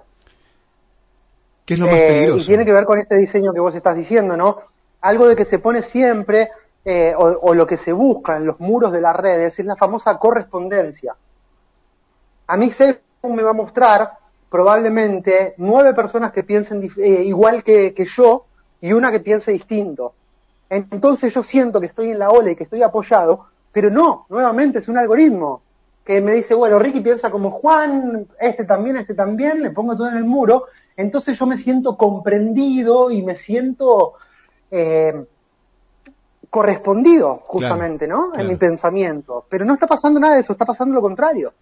¿Qué 1.64 1.74
es 1.74 1.80
lo 1.80 1.86
más 1.86 1.98
eh, 1.98 2.06
peligroso? 2.08 2.44
Y 2.44 2.46
tiene 2.46 2.66
que 2.66 2.74
ver 2.74 2.84
con 2.84 2.98
este 2.98 3.16
diseño 3.16 3.54
que 3.54 3.60
vos 3.60 3.74
estás 3.74 3.96
diciendo, 3.96 4.36
¿no? 4.36 4.58
Algo 5.00 5.26
de 5.26 5.34
que 5.34 5.46
se 5.46 5.58
pone 5.58 5.80
siempre, 5.80 6.50
eh, 6.84 7.14
o, 7.16 7.54
lo 7.54 7.66
que 7.66 7.78
se 7.78 7.92
busca 7.92 8.36
en 8.36 8.44
los 8.44 8.60
muros 8.60 8.92
de 8.92 9.00
las 9.00 9.16
redes, 9.16 9.58
es 9.58 9.64
la 9.64 9.76
famosa 9.76 10.18
correspondencia. 10.18 11.16
A 12.46 12.56
mí 12.58 12.70
Facebook 12.70 13.34
me 13.34 13.42
va 13.42 13.50
a 13.50 13.54
mostrar 13.54 14.12
probablemente 14.50 15.54
nueve 15.56 15.94
personas 15.94 16.30
que 16.30 16.42
piensen 16.42 16.90
eh, 16.98 17.22
igual 17.24 17.64
que, 17.64 17.94
que 17.94 18.04
yo 18.04 18.44
y 18.82 18.92
una 18.92 19.10
que 19.10 19.20
piense 19.20 19.52
distinto. 19.52 20.12
Entonces 20.68 21.32
yo 21.32 21.42
siento 21.42 21.80
que 21.80 21.86
estoy 21.86 22.10
en 22.10 22.18
la 22.18 22.28
ola 22.28 22.50
y 22.50 22.56
que 22.56 22.64
estoy 22.64 22.82
apoyado, 22.82 23.46
pero 23.72 23.88
no, 23.88 24.26
nuevamente 24.28 24.80
es 24.80 24.88
un 24.88 24.98
algoritmo 24.98 25.62
que 26.04 26.20
me 26.20 26.32
dice, 26.32 26.54
bueno, 26.54 26.78
Ricky 26.78 27.00
piensa 27.00 27.30
como 27.30 27.50
Juan, 27.50 28.26
este 28.38 28.64
también, 28.64 28.98
este 28.98 29.14
también, 29.14 29.62
le 29.62 29.70
pongo 29.70 29.96
todo 29.96 30.08
en 30.08 30.16
el 30.16 30.24
muro, 30.24 30.66
entonces 30.96 31.38
yo 31.38 31.46
me 31.46 31.56
siento 31.56 31.96
comprendido 31.96 33.10
y 33.10 33.22
me 33.22 33.36
siento 33.36 34.14
eh, 34.70 35.24
correspondido 36.50 37.42
justamente, 37.46 38.06
¿no? 38.06 38.32
En 38.36 38.46
mi 38.46 38.56
pensamiento. 38.56 39.46
Pero 39.48 39.64
no 39.64 39.74
está 39.74 39.86
pasando 39.86 40.20
nada 40.20 40.34
de 40.34 40.42
eso, 40.42 40.52
está 40.52 40.66
pasando 40.66 40.94
lo 40.94 41.00
contrario. 41.00 41.54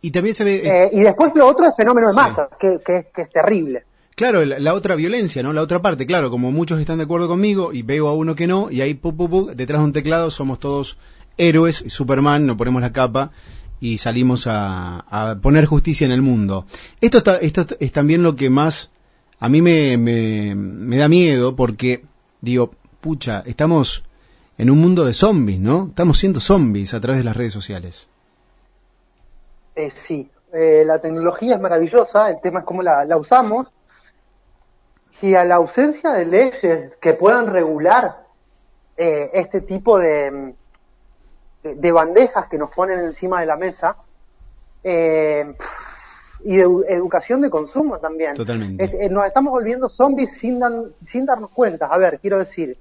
Y 0.00 0.10
también 0.10 0.34
se 0.34 0.44
ve... 0.44 0.56
Eh, 0.64 0.90
y 0.92 1.00
después 1.00 1.34
lo 1.34 1.46
otro 1.46 1.66
es 1.66 1.76
fenómeno 1.76 2.08
de 2.08 2.14
masa, 2.14 2.48
que, 2.58 2.80
es 3.16 3.30
terrible. 3.30 3.84
Claro, 4.16 4.44
la, 4.44 4.74
otra 4.74 4.96
violencia, 4.96 5.44
¿no? 5.44 5.52
La 5.52 5.62
otra 5.62 5.80
parte, 5.80 6.04
claro, 6.04 6.30
como 6.30 6.50
muchos 6.50 6.80
están 6.80 6.98
de 6.98 7.04
acuerdo 7.04 7.28
conmigo 7.28 7.72
y 7.72 7.82
veo 7.82 8.08
a 8.08 8.14
uno 8.14 8.34
que 8.34 8.48
no, 8.48 8.68
y 8.70 8.80
ahí, 8.80 8.94
pu, 8.94 9.52
detrás 9.54 9.80
de 9.80 9.84
un 9.84 9.92
teclado 9.92 10.30
somos 10.30 10.58
todos 10.58 10.98
héroes, 11.36 11.84
Superman, 11.86 12.46
nos 12.46 12.56
ponemos 12.56 12.82
la 12.82 12.92
capa 12.92 13.30
y 13.80 13.98
salimos 13.98 14.46
a, 14.48 15.38
poner 15.42 15.66
justicia 15.66 16.04
en 16.04 16.12
el 16.12 16.22
mundo. 16.22 16.66
Esto, 17.00 17.18
está, 17.18 17.36
esto 17.36 17.66
es 17.78 17.92
también 17.92 18.22
lo 18.22 18.36
que 18.36 18.50
más 18.50 18.90
a 19.40 19.48
mí 19.48 19.62
me, 19.62 20.96
da 20.96 21.08
miedo 21.08 21.54
porque 21.54 22.04
digo, 22.40 22.72
pucha, 23.00 23.42
estamos 23.46 24.04
en 24.56 24.70
un 24.70 24.78
mundo 24.78 25.04
de 25.04 25.12
zombies, 25.12 25.60
¿no? 25.60 25.86
Estamos 25.88 26.18
siendo 26.18 26.40
zombies 26.40 26.94
a 26.94 27.00
través 27.00 27.20
de 27.20 27.24
las 27.24 27.36
redes 27.36 27.52
sociales. 27.52 28.08
Eh, 29.76 29.90
sí, 29.90 30.28
eh, 30.52 30.82
la 30.84 30.98
tecnología 30.98 31.54
es 31.54 31.60
maravillosa, 31.60 32.30
el 32.30 32.40
tema 32.40 32.60
es 32.60 32.64
cómo 32.66 32.82
la, 32.82 33.06
usamos. 33.16 33.68
Y 35.22 35.34
a 35.34 35.44
la 35.44 35.56
ausencia 35.56 36.12
de 36.12 36.26
leyes 36.26 36.96
que 37.00 37.12
puedan 37.12 37.48
regular 37.48 38.24
eh, 38.96 39.30
este 39.34 39.60
tipo 39.60 39.98
de, 39.98 40.54
de 41.62 41.92
bandejas 41.92 42.48
que 42.48 42.58
nos 42.58 42.70
ponen 42.70 43.00
encima 43.00 43.40
de 43.40 43.46
la 43.46 43.56
mesa 43.56 43.96
eh, 44.84 45.52
y 46.44 46.56
de 46.56 46.62
educación 46.88 47.40
de 47.40 47.50
consumo 47.50 47.98
también. 47.98 48.34
Totalmente. 48.34 48.84
Eh, 48.84 49.08
nos 49.08 49.26
estamos 49.26 49.52
volviendo 49.52 49.88
zombies 49.88 50.32
sin, 50.38 50.62
sin 51.06 51.26
darnos 51.26 51.50
cuenta. 51.50 51.86
A 51.86 51.98
ver, 51.98 52.20
quiero 52.20 52.38
decir, 52.38 52.76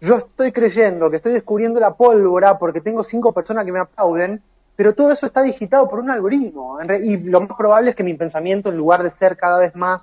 yo 0.00 0.16
estoy 0.16 0.52
creyendo 0.52 1.10
que 1.10 1.16
estoy 1.16 1.32
descubriendo 1.32 1.80
la 1.80 1.94
pólvora 1.94 2.58
porque 2.58 2.80
tengo 2.80 3.04
cinco 3.04 3.32
personas 3.32 3.64
que 3.64 3.72
me 3.72 3.80
aplauden, 3.80 4.42
pero 4.76 4.94
todo 4.94 5.10
eso 5.12 5.26
está 5.26 5.42
digitado 5.42 5.88
por 5.88 6.00
un 6.00 6.10
algoritmo. 6.10 6.78
Y 7.02 7.16
lo 7.18 7.40
más 7.40 7.56
probable 7.56 7.90
es 7.90 7.96
que 7.96 8.04
mi 8.04 8.14
pensamiento, 8.14 8.68
en 8.68 8.76
lugar 8.76 9.02
de 9.02 9.10
ser 9.10 9.36
cada 9.36 9.58
vez 9.58 9.74
más 9.74 10.02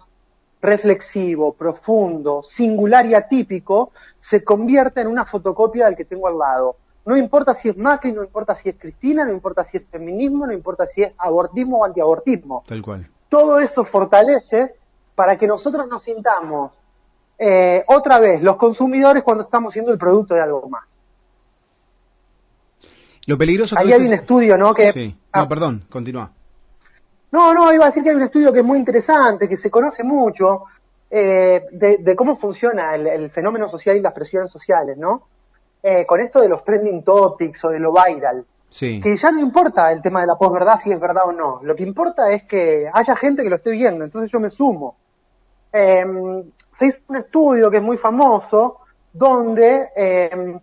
reflexivo, 0.62 1.54
profundo, 1.54 2.44
singular 2.44 3.06
y 3.06 3.14
atípico, 3.14 3.92
se 4.20 4.44
convierta 4.44 5.00
en 5.02 5.08
una 5.08 5.26
fotocopia 5.26 5.86
del 5.86 5.96
que 5.96 6.06
tengo 6.06 6.28
al 6.28 6.40
lado. 6.40 6.76
No 7.06 7.16
importa 7.16 7.54
si 7.54 7.70
es 7.70 7.78
Macri, 7.78 8.12
no 8.12 8.24
importa 8.24 8.56
si 8.56 8.70
es 8.70 8.76
Cristina, 8.80 9.24
no 9.26 9.32
importa 9.32 9.64
si 9.64 9.78
es 9.78 9.84
feminismo, 9.90 10.48
no 10.48 10.54
importa 10.54 10.88
si 10.88 11.04
es 11.04 11.14
abortismo 11.18 11.80
o 11.80 11.86
antiabortismo. 11.86 12.64
Tal 12.68 12.82
cual. 12.82 13.08
Todo 13.30 13.60
eso 13.60 13.84
fortalece 13.84 14.74
para 15.14 15.38
que 15.38 15.48
nosotros 15.48 15.88
nos 15.88 16.04
sintamos 16.04 16.72
eh, 17.38 17.84
otra 17.88 18.20
vez 18.20 18.42
los 18.42 18.56
consumidores 18.56 19.24
cuando 19.24 19.44
estamos 19.44 19.74
siendo 19.74 19.92
el 19.92 19.98
producto 19.98 20.34
de 20.34 20.42
algo 20.42 20.68
más. 20.70 20.84
Lo 23.28 23.38
peligroso 23.38 23.76
que 23.76 23.82
Ahí 23.84 23.92
hay 23.92 24.08
un 24.08 24.14
estudio, 24.14 24.58
¿no? 24.58 24.74
Que, 24.74 24.92
sí. 24.92 25.16
No, 25.34 25.42
ah. 25.42 25.48
perdón, 25.48 25.84
continúa. 25.90 26.32
No, 27.32 27.54
no, 27.54 27.74
iba 27.74 27.86
a 27.86 27.88
decir 27.88 28.04
que 28.04 28.10
hay 28.10 28.16
un 28.16 28.24
estudio 28.24 28.54
que 28.54 28.60
es 28.60 28.66
muy 28.66 28.78
interesante, 28.78 29.50
que 29.50 29.58
se 29.58 29.70
conoce 29.70 30.04
mucho, 30.04 30.64
eh, 31.10 31.66
de, 31.72 32.16
cómo 32.16 32.38
funciona 32.38 32.96
el, 32.96 33.30
fenómeno 33.30 33.70
social 33.70 33.98
y 33.98 34.02
las 34.02 34.14
presiones 34.14 34.52
sociales, 34.52 34.98
¿no? 34.98 35.24
Eh, 35.88 36.04
con 36.04 36.20
esto 36.20 36.42
de 36.42 36.50
los 36.50 36.64
trending 36.64 37.04
topics 37.04 37.64
o 37.64 37.70
de 37.70 37.78
lo 37.78 37.94
viral. 37.94 38.44
Que 39.00 39.16
ya 39.16 39.30
no 39.30 39.40
importa 39.40 39.92
el 39.92 40.02
tema 40.02 40.22
de 40.22 40.26
la 40.26 40.36
posverdad 40.36 40.80
si 40.84 40.92
es 40.92 41.00
verdad 41.00 41.26
o 41.28 41.32
no. 41.32 41.60
Lo 41.62 41.76
que 41.76 41.84
importa 41.84 42.32
es 42.32 42.42
que 42.46 42.90
haya 42.92 43.16
gente 43.16 43.44
que 43.44 43.52
lo 43.52 43.58
esté 43.58 43.70
viendo, 43.70 44.04
entonces 44.04 44.32
yo 44.32 44.40
me 44.40 44.50
sumo. 44.50 44.96
Em, 45.72 46.42
se 46.72 46.88
hizo 46.88 46.98
un 47.10 47.18
estudio 47.18 47.70
que 47.70 47.78
es 47.78 47.84
muy 47.84 47.98
famoso 47.98 48.80
donde 49.14 49.90
em, 49.96 50.60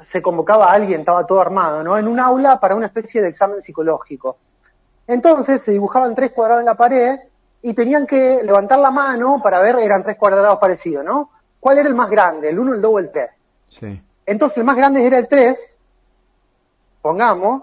se 0.00 0.22
convocaba 0.22 0.70
a 0.70 0.72
alguien, 0.72 1.00
estaba 1.00 1.26
todo 1.26 1.42
armado, 1.42 1.84
¿no? 1.84 1.98
En 1.98 2.08
un 2.08 2.18
aula 2.18 2.58
para 2.58 2.74
una 2.74 2.86
especie 2.86 3.20
de 3.20 3.28
examen 3.28 3.60
psicológico. 3.60 4.38
Entonces 5.06 5.60
se 5.60 5.72
dibujaban 5.72 6.14
tres 6.14 6.32
cuadrados 6.32 6.60
en 6.60 6.66
la 6.66 6.74
pared 6.74 7.18
y 7.60 7.74
tenían 7.74 8.06
que 8.06 8.40
levantar 8.42 8.78
la 8.78 8.90
mano 8.90 9.42
para 9.42 9.60
ver, 9.60 9.76
eran 9.76 10.04
tres 10.04 10.16
cuadrados 10.16 10.58
parecidos, 10.58 11.04
¿no? 11.04 11.32
¿Cuál 11.60 11.76
era 11.76 11.88
el 11.90 11.94
más 11.94 12.08
grande? 12.08 12.48
¿El 12.48 12.58
1, 12.58 12.72
el 12.72 12.80
2 12.80 12.92
o 12.94 12.98
el 12.98 13.10
3? 13.10 13.30
Entonces 14.26 14.58
el 14.58 14.64
más 14.64 14.76
grande 14.76 15.06
era 15.06 15.18
el 15.18 15.28
3, 15.28 15.58
pongamos, 17.00 17.62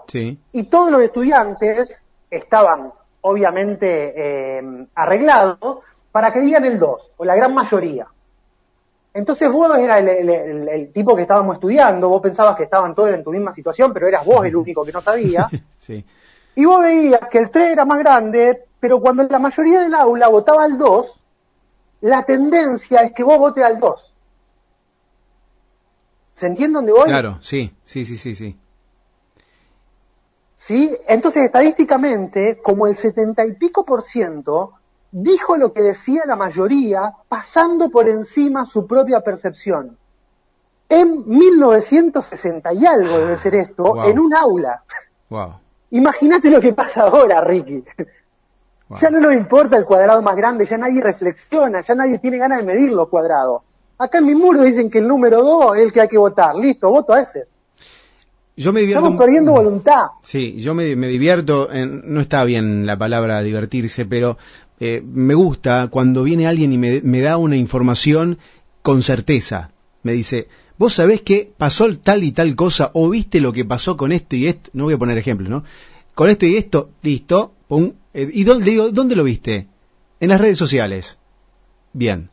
y 0.52 0.64
todos 0.64 0.90
los 0.90 1.02
estudiantes 1.02 1.96
estaban 2.30 2.92
obviamente 3.20 4.12
eh, 4.58 4.86
arreglados 4.94 5.78
para 6.12 6.32
que 6.32 6.40
digan 6.40 6.64
el 6.64 6.78
2, 6.78 7.12
o 7.16 7.24
la 7.24 7.36
gran 7.36 7.54
mayoría. 7.54 8.06
Entonces 9.12 9.50
vos 9.50 9.76
eras 9.78 10.02
el, 10.02 10.90
tipo 10.92 11.16
que 11.16 11.22
estábamos 11.22 11.54
estudiando, 11.56 12.08
vos 12.08 12.20
pensabas 12.20 12.54
que 12.56 12.64
estaban 12.64 12.94
todos 12.94 13.14
en 13.14 13.24
tu 13.24 13.30
misma 13.30 13.54
situación, 13.54 13.92
pero 13.92 14.06
eras 14.06 14.24
vos 14.26 14.44
el 14.44 14.54
único 14.54 14.84
que 14.84 14.92
no 14.92 15.00
sabía. 15.00 15.48
Y 16.58 16.64
vos 16.64 16.80
veías 16.80 17.20
que 17.30 17.38
el 17.38 17.50
3 17.50 17.72
era 17.72 17.84
más 17.84 17.98
grande, 17.98 18.64
pero 18.80 18.98
cuando 18.98 19.22
la 19.24 19.38
mayoría 19.38 19.80
del 19.80 19.94
aula 19.94 20.28
votaba 20.28 20.64
al 20.64 20.78
2, 20.78 21.20
la 22.00 22.22
tendencia 22.22 23.00
es 23.00 23.12
que 23.12 23.22
vos 23.22 23.38
votes 23.38 23.62
al 23.62 23.78
2. 23.78 24.05
¿Se 26.36 26.46
entiende 26.46 26.74
dónde 26.76 26.92
voy? 26.92 27.04
Claro, 27.04 27.38
sí, 27.40 27.74
sí, 27.84 28.04
sí, 28.04 28.16
sí, 28.16 28.34
sí. 28.34 28.58
¿Sí? 30.58 30.96
Entonces, 31.08 31.44
estadísticamente, 31.44 32.58
como 32.62 32.86
el 32.86 32.96
setenta 32.96 33.44
y 33.46 33.52
pico 33.52 33.84
por 33.84 34.02
ciento 34.02 34.74
dijo 35.10 35.56
lo 35.56 35.72
que 35.72 35.80
decía 35.80 36.24
la 36.26 36.36
mayoría, 36.36 37.12
pasando 37.28 37.88
por 37.88 38.08
encima 38.08 38.66
su 38.66 38.86
propia 38.86 39.20
percepción. 39.20 39.96
En 40.88 41.26
1960 41.26 42.72
y 42.74 42.84
algo 42.84 43.18
debe 43.18 43.36
ser 43.36 43.54
esto, 43.54 44.04
en 44.04 44.18
un 44.18 44.34
aula. 44.34 44.82
Wow. 45.30 45.54
Imagínate 45.90 46.50
lo 46.50 46.60
que 46.60 46.72
pasa 46.74 47.04
ahora, 47.04 47.40
Ricky. 47.40 47.82
Ya 49.00 49.10
no 49.10 49.20
nos 49.20 49.34
importa 49.34 49.76
el 49.78 49.84
cuadrado 49.84 50.20
más 50.22 50.36
grande, 50.36 50.66
ya 50.66 50.76
nadie 50.76 51.02
reflexiona, 51.02 51.80
ya 51.80 51.94
nadie 51.94 52.18
tiene 52.18 52.38
ganas 52.38 52.58
de 52.58 52.64
medir 52.64 52.90
los 52.92 53.08
cuadrados. 53.08 53.62
Acá 53.98 54.18
en 54.18 54.26
mi 54.26 54.34
muro 54.34 54.62
dicen 54.62 54.90
que 54.90 54.98
el 54.98 55.08
número 55.08 55.42
2 55.42 55.76
es 55.76 55.82
el 55.84 55.92
que 55.92 56.02
hay 56.02 56.08
que 56.08 56.18
votar. 56.18 56.54
Listo, 56.54 56.90
voto 56.90 57.14
a 57.14 57.22
ese. 57.22 57.46
Yo 58.56 58.72
me 58.72 58.80
divierto. 58.80 59.04
Estamos 59.04 59.24
perdiendo 59.24 59.52
voluntad. 59.52 60.06
Sí, 60.22 60.56
yo 60.58 60.74
me, 60.74 60.84
divierto. 60.84 61.68
no 61.72 62.20
está 62.20 62.44
bien 62.44 62.86
la 62.86 62.98
palabra 62.98 63.42
divertirse, 63.42 64.04
pero 64.04 64.38
eh, 64.80 65.02
me 65.04 65.34
gusta 65.34 65.88
cuando 65.88 66.22
viene 66.22 66.46
alguien 66.46 66.72
y 66.72 66.78
me, 66.78 67.20
da 67.20 67.36
una 67.38 67.56
información 67.56 68.38
con 68.82 69.02
certeza. 69.02 69.70
Me 70.02 70.12
dice, 70.12 70.48
vos 70.78 70.94
sabés 70.94 71.22
que 71.22 71.50
pasó 71.56 71.88
tal 71.98 72.22
y 72.22 72.32
tal 72.32 72.54
cosa, 72.54 72.90
o 72.94 73.08
viste 73.08 73.40
lo 73.40 73.52
que 73.52 73.64
pasó 73.64 73.96
con 73.96 74.12
esto 74.12 74.36
y 74.36 74.46
esto. 74.46 74.70
No 74.74 74.84
voy 74.84 74.94
a 74.94 74.98
poner 74.98 75.18
ejemplo, 75.18 75.48
¿no? 75.48 75.64
Con 76.14 76.30
esto 76.30 76.46
y 76.46 76.56
esto, 76.56 76.90
listo, 77.02 77.52
pum. 77.68 77.92
Eh, 78.14 78.30
¿Y 78.32 78.44
dónde, 78.44 78.70
digo, 78.70 78.90
dónde 78.90 79.16
lo 79.16 79.24
viste? 79.24 79.68
En 80.20 80.30
las 80.30 80.40
redes 80.40 80.56
sociales. 80.56 81.18
Bien 81.92 82.30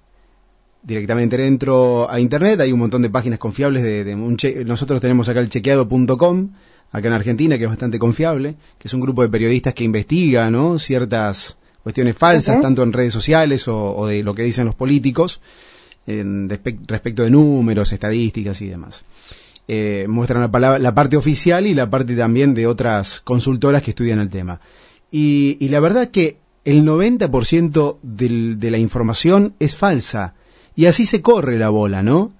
directamente 0.84 1.38
dentro 1.38 2.10
a 2.12 2.20
internet, 2.20 2.60
hay 2.60 2.72
un 2.72 2.80
montón 2.80 3.02
de 3.02 3.10
páginas 3.10 3.40
confiables 3.40 3.82
de, 3.84 4.14
un 4.14 4.38
nosotros 4.66 5.00
tenemos 5.02 5.30
acá 5.30 5.40
el 5.40 5.50
chequeado.com, 5.50 6.50
acá 6.92 7.08
en 7.08 7.14
Argentina, 7.14 7.58
que 7.58 7.64
es 7.64 7.70
bastante 7.70 7.98
confiable, 7.98 8.56
que 8.78 8.88
es 8.88 8.94
un 8.94 9.00
grupo 9.00 9.22
de 9.22 9.30
periodistas 9.30 9.74
que 9.74 9.86
investiga, 9.86 10.52
¿no? 10.52 10.78
ciertas 10.78 11.58
cuestiones 11.82 12.16
falsas, 12.16 12.62
tanto 12.62 12.84
en 12.84 12.94
redes 12.94 13.14
sociales 13.14 13.68
o, 13.68 14.06
de 14.08 14.24
lo 14.24 14.34
que 14.34 14.44
dicen 14.44 14.66
los 14.66 14.76
políticos, 14.76 15.42
en, 16.06 16.50
respecto 16.50 17.24
de 17.24 17.32
números, 17.32 17.92
estadísticas 17.94 18.62
y 18.62 18.68
demás. 18.68 19.04
Eh, 19.68 20.06
muestran 20.10 20.52
la, 20.52 20.80
la, 20.80 20.94
parte 20.94 21.16
oficial 21.16 21.66
y 21.66 21.74
la 21.74 21.90
parte 21.90 22.18
también 22.18 22.54
de 22.54 22.68
otras 22.68 23.22
consultoras 23.22 23.82
que 23.82 23.92
estudian 23.92 24.20
el 24.20 24.30
tema. 24.30 24.60
Y, 25.10 25.56
y 25.62 25.70
la 25.70 25.80
verdad 25.80 26.10
que 26.10 26.38
el 26.66 26.86
90% 26.86 27.98
del, 28.02 28.60
de 28.60 28.72
la 28.72 28.78
información 28.78 29.54
es 29.60 29.76
falsa 29.76 30.36
y 30.76 30.86
así 30.86 31.06
se 31.06 31.22
corre 31.22 31.58
la 31.58 31.70
bola, 31.70 32.04
¿no? 32.04 32.32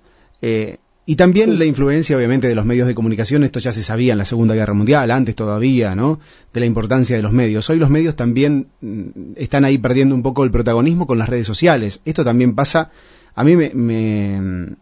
Eh, 0.42 0.78
y 1.06 1.18
también 1.18 1.60
la 1.60 1.66
influencia, 1.66 2.16
obviamente, 2.16 2.48
de 2.48 2.56
los 2.56 2.66
medios 2.66 2.88
de 2.88 2.96
comunicación, 2.96 3.44
esto 3.44 3.60
ya 3.60 3.74
se 3.74 3.84
sabía 3.84 4.14
en 4.14 4.18
la 4.18 4.26
Segunda 4.26 4.56
Guerra 4.56 4.74
Mundial, 4.74 5.12
antes 5.12 5.36
todavía, 5.36 5.96
¿no? 5.96 6.22
De 6.54 6.62
la 6.62 6.66
importancia 6.66 7.18
de 7.18 7.22
los 7.22 7.34
medios. 7.34 7.70
Hoy 7.70 7.78
los 7.78 7.90
medios 7.90 8.16
también 8.16 8.68
mm, 8.80 9.34
están 9.36 9.66
ahí 9.66 9.78
perdiendo 9.78 10.16
un 10.16 10.24
poco 10.24 10.46
el 10.46 10.52
protagonismo 10.52 11.06
con 11.06 11.18
las 11.18 11.28
redes 11.28 11.46
sociales. 11.46 12.00
Esto 12.06 12.24
también 12.24 12.56
pasa, 12.56 12.92
a 13.36 13.44
mí 13.44 13.56
me, 13.58 14.76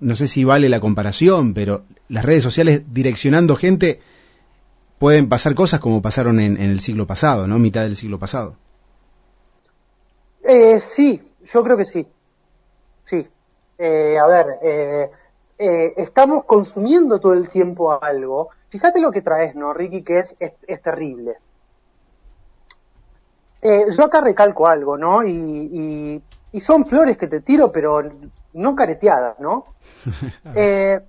no 0.00 0.14
sé 0.14 0.28
si 0.28 0.44
vale 0.44 0.68
la 0.68 0.80
comparación, 0.80 1.54
pero 1.54 1.84
las 2.08 2.26
redes 2.26 2.42
sociales 2.42 2.82
direccionando 2.92 3.56
gente 3.56 4.00
pueden 4.98 5.30
pasar 5.30 5.54
cosas 5.54 5.80
como 5.80 6.02
pasaron 6.02 6.40
en, 6.40 6.58
el 6.58 6.80
siglo 6.80 7.06
pasado, 7.06 7.46
¿no? 7.46 7.58
Mitad 7.58 7.84
del 7.84 7.96
siglo 7.96 8.18
pasado. 8.18 8.56
Eh, 10.46 10.80
sí, 10.94 11.22
yo 11.52 11.62
creo 11.62 11.78
que 11.78 11.86
sí. 11.86 12.06
Sí. 13.06 13.28
Eh, 13.78 14.16
a 14.18 14.26
ver, 14.26 14.58
eh, 14.62 15.10
eh, 15.56 15.94
estamos 15.98 16.44
consumiendo 16.44 17.20
todo 17.20 17.32
el 17.32 17.48
tiempo 17.48 18.02
algo. 18.02 18.50
Fíjate 18.70 19.00
lo 19.00 19.12
que 19.12 19.22
traes, 19.22 19.54
¿no, 19.54 19.72
Ricky? 19.72 20.02
Que 20.02 20.20
es, 20.20 20.34
es, 20.40 20.82
terrible. 20.82 21.36
Eh, 23.62 23.86
yo 23.96 24.04
acá 24.04 24.20
recalco 24.20 24.66
algo, 24.68 24.98
¿no? 24.98 25.24
Y, 25.24 26.22
y, 26.52 26.60
son 26.60 26.86
flores 26.86 27.16
que 27.16 27.26
te 27.26 27.40
tiro, 27.40 27.72
pero 27.72 28.02
no 28.52 28.74
careteadas, 28.74 29.38
¿no? 29.38 29.66
Eh, 30.54 31.00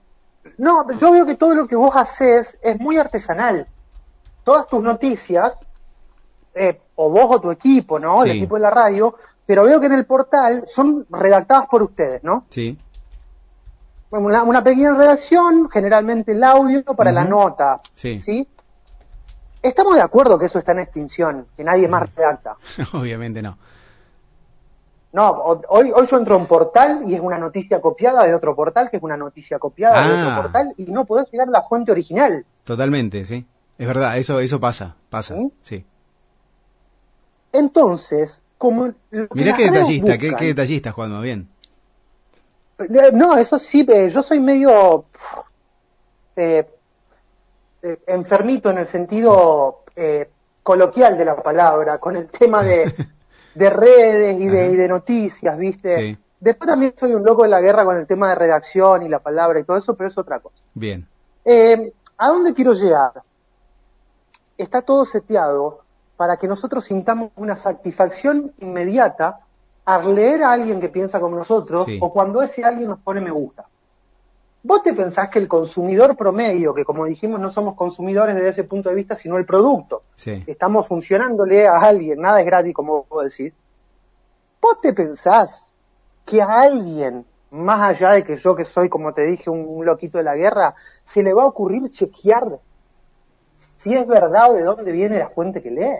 no, 0.58 0.92
yo 0.92 1.12
veo 1.12 1.26
que 1.26 1.36
todo 1.36 1.56
lo 1.56 1.68
que 1.68 1.76
vos 1.76 1.96
haces 1.96 2.58
es 2.62 2.80
muy 2.80 2.98
artesanal. 2.98 3.68
Todas 4.44 4.68
tus 4.68 4.82
noticias, 4.82 5.54
o 6.96 7.10
vos 7.10 7.26
o 7.30 7.42
tu 7.42 7.52
equipo, 7.52 7.98
¿no? 8.00 8.24
El 8.24 8.32
equipo 8.32 8.56
de 8.56 8.62
la 8.62 8.70
radio, 8.70 9.16
pero 9.46 9.64
veo 9.64 9.80
que 9.80 9.86
en 9.88 9.94
el 9.94 10.06
portal 10.06 10.66
son 10.68 11.06
redactadas 11.10 11.68
por 11.70 11.84
ustedes, 11.84 12.24
¿no? 12.24 12.46
Sí. 12.50 12.78
Una, 14.12 14.44
una 14.44 14.64
pequeña 14.64 14.94
redacción, 14.94 15.70
generalmente 15.70 16.32
el 16.32 16.44
audio 16.44 16.84
para 16.84 17.12
la 17.12 17.26
nota. 17.26 17.78
Sí. 17.96 18.22
¿sí? 18.22 18.48
Estamos 19.62 19.96
de 19.96 20.02
acuerdo 20.02 20.38
que 20.38 20.46
eso 20.46 20.60
está 20.60 20.72
en 20.72 20.80
extinción, 20.80 21.48
que 21.58 21.64
nadie 21.64 21.88
más 21.88 22.14
redacta. 22.16 22.56
Obviamente 22.94 23.42
no. 23.42 23.58
No, 25.12 25.30
hoy, 25.70 25.92
hoy 25.96 26.06
yo 26.08 26.18
entro 26.18 26.36
a 26.36 26.38
un 26.38 26.46
portal 26.46 27.04
y 27.08 27.16
es 27.16 27.22
una 27.22 27.38
noticia 27.38 27.80
copiada 27.80 28.26
de 28.26 28.36
otro 28.36 28.54
portal, 28.54 28.90
que 28.90 28.98
es 28.98 29.04
una 29.04 29.16
noticia 29.16 29.58
copiada 29.60 30.06
de 30.06 30.14
otro 30.14 30.30
ah. 30.30 30.42
portal, 30.42 30.74
y 30.76 30.86
no 30.88 31.06
podés 31.06 31.32
llegar 31.32 31.48
a 31.48 31.52
la 31.52 31.62
fuente 31.62 31.94
original. 31.94 32.46
Totalmente, 32.66 33.24
sí. 33.24 33.46
Es 33.78 33.88
verdad, 33.88 34.18
eso, 34.18 34.42
eso 34.42 34.60
pasa, 34.60 34.96
pasa, 35.10 35.36
sí. 35.62 35.86
Entonces, 37.54 38.42
como... 38.66 38.94
Mirá 39.34 39.56
qué 39.56 39.70
detallista, 39.70 40.18
qué, 40.18 40.36
qué 40.36 40.46
detallista, 40.46 40.92
Juanma, 40.92 41.22
bien. 41.22 41.48
Eh, 42.80 43.12
no, 43.14 43.38
eso 43.38 43.58
sí, 43.58 43.86
eh, 43.88 44.10
yo 44.10 44.22
soy 44.22 44.40
medio 44.40 45.06
eh, 46.36 46.68
enfermito 48.08 48.70
en 48.70 48.80
el 48.80 48.88
sentido 48.88 49.84
coloquial 50.62 51.18
de 51.18 51.26
la 51.26 51.36
palabra, 51.42 52.00
con 52.00 52.18
el 52.18 52.28
tema 52.28 52.64
de, 52.64 52.94
redes 53.56 54.40
y 54.40 54.48
de, 54.48 54.88
noticias, 54.90 55.58
¿viste? 55.58 56.18
Después 56.40 56.68
también 56.68 56.94
soy 57.00 57.14
un 57.14 57.24
loco 57.24 57.44
de 57.44 57.50
la 57.50 57.62
guerra 57.62 57.86
con 57.86 57.98
el 57.98 58.06
tema 58.06 58.30
de 58.30 58.36
redacción 58.36 59.04
y 59.04 59.10
la 59.10 59.20
palabra 59.20 59.60
y 59.60 59.64
todo 59.64 59.78
eso, 59.78 59.96
pero 59.96 60.10
es 60.10 60.18
otra 60.18 60.40
cosa. 60.40 60.58
Bien. 60.74 61.08
¿A 62.18 62.28
dónde 62.28 62.54
quiero 62.54 62.74
llegar? 62.74 63.14
Está 64.58 64.82
todo 64.82 65.06
seteado 65.06 65.85
para 66.18 66.38
que 66.38 66.48
nosotros 66.48 66.86
sintamos 66.86 67.32
una 67.36 67.56
satisfacción 67.56 68.54
inmediata 68.60 69.40
al 69.86 70.16
leer 70.16 70.44
a 70.44 70.54
alguien 70.54 70.80
que 70.80 70.90
piensa 70.90 71.20
como 71.20 71.36
nosotros 71.36 71.86
o 72.00 72.12
cuando 72.12 72.42
ese 72.42 72.64
alguien 72.64 72.90
nos 72.90 73.00
pone 73.00 73.22
me 73.22 73.32
gusta. 73.32 73.66
¿Vos 74.64 74.82
te 74.82 74.94
pensás 74.94 75.30
que 75.30 75.38
el 75.38 75.48
consumidor 75.48 76.18
promedio, 76.18 76.74
que 76.74 76.84
como 76.84 77.06
dijimos 77.06 77.40
no 77.40 77.52
somos 77.52 77.76
consumidores 77.76 78.34
desde 78.34 78.50
ese 78.50 78.64
punto 78.64 78.90
de 78.90 78.96
vista, 78.96 79.16
sino 79.16 79.38
el 79.38 79.46
producto, 79.46 80.02
estamos 80.48 80.88
funcionándole 80.88 81.68
a 81.68 81.78
alguien, 81.78 82.20
nada 82.20 82.40
es 82.40 82.48
gratis 82.48 82.74
como 82.74 83.06
vos 83.08 83.26
decís, 83.26 83.54
¿vos 84.60 84.82
te 84.82 84.92
pensás 84.92 85.64
que 86.26 86.42
a 86.42 86.62
alguien, 86.62 87.26
más 87.52 87.80
allá 87.80 88.14
de 88.14 88.24
que 88.24 88.38
yo 88.38 88.56
que 88.56 88.66
soy, 88.66 88.90
como 88.90 89.14
te 89.14 89.22
dije, 89.22 89.52
un 89.52 89.86
loquito 89.86 90.18
de 90.18 90.24
la 90.24 90.36
guerra, 90.36 90.74
se 91.04 91.22
le 91.22 91.32
va 91.32 91.44
a 91.44 91.48
ocurrir 91.48 91.92
chequear 91.92 92.58
si 93.80 93.94
es 93.94 94.08
verdad 94.08 94.52
o 94.52 94.54
de 94.54 94.64
dónde 94.64 94.92
viene 94.92 95.20
la 95.20 95.30
fuente 95.30 95.62
que 95.62 95.72
lee. 95.72 96.00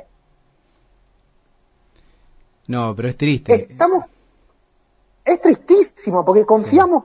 No, 2.68 2.96
pero 2.96 3.08
es 3.08 3.18
triste. 3.18 3.68
Estamos, 3.72 4.06
es 5.24 5.42
tristísimo 5.42 6.26
porque 6.26 6.46
confiamos, 6.46 7.04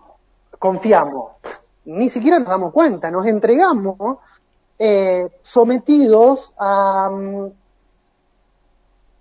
confiamos, 0.59 1.33
ni 1.85 2.09
siquiera 2.09 2.39
nos 2.39 2.49
damos 2.49 2.73
cuenta, 2.73 3.11
nos 3.11 3.27
entregamos 3.27 4.19
eh, 4.79 5.29
sometidos 5.43 6.53
a, 6.59 7.11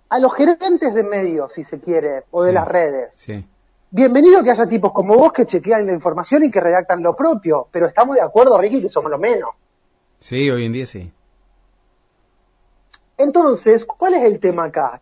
a 0.08 0.18
los 0.18 0.34
gerentes 0.34 0.94
de 0.94 1.02
medios, 1.02 1.52
si 1.52 1.64
se 1.64 1.78
quiere, 1.78 2.24
o 2.30 2.42
de 2.42 2.52
las 2.52 2.66
redes. 2.66 3.10
Sí. 3.16 3.44
Bienvenido 3.90 4.42
que 4.42 4.50
haya 4.50 4.66
tipos 4.66 4.92
como 4.92 5.16
vos 5.16 5.32
que 5.32 5.46
chequean 5.46 5.86
la 5.86 5.92
información 5.92 6.44
y 6.44 6.50
que 6.50 6.60
redactan 6.60 7.02
lo 7.02 7.14
propio, 7.14 7.66
pero 7.70 7.86
estamos 7.86 8.16
de 8.16 8.22
acuerdo, 8.22 8.56
Ricky, 8.56 8.80
que 8.80 8.88
somos 8.88 9.10
lo 9.10 9.18
menos. 9.18 9.50
Sí, 10.20 10.50
hoy 10.50 10.64
en 10.64 10.72
día 10.72 10.86
sí. 10.86 11.12
Entonces, 13.20 13.84
¿cuál 13.84 14.14
es 14.14 14.24
el 14.24 14.40
tema 14.40 14.64
acá? 14.64 14.98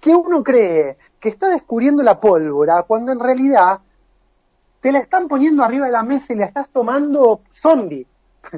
Que 0.00 0.14
uno 0.14 0.44
cree 0.44 0.96
que 1.18 1.28
está 1.28 1.48
descubriendo 1.48 2.04
la 2.04 2.20
pólvora 2.20 2.84
cuando 2.84 3.10
en 3.10 3.18
realidad 3.18 3.80
te 4.80 4.92
la 4.92 5.00
están 5.00 5.26
poniendo 5.26 5.64
arriba 5.64 5.86
de 5.86 5.92
la 5.92 6.04
mesa 6.04 6.32
y 6.32 6.36
la 6.36 6.44
estás 6.44 6.68
tomando 6.68 7.40
zombie. 7.52 8.06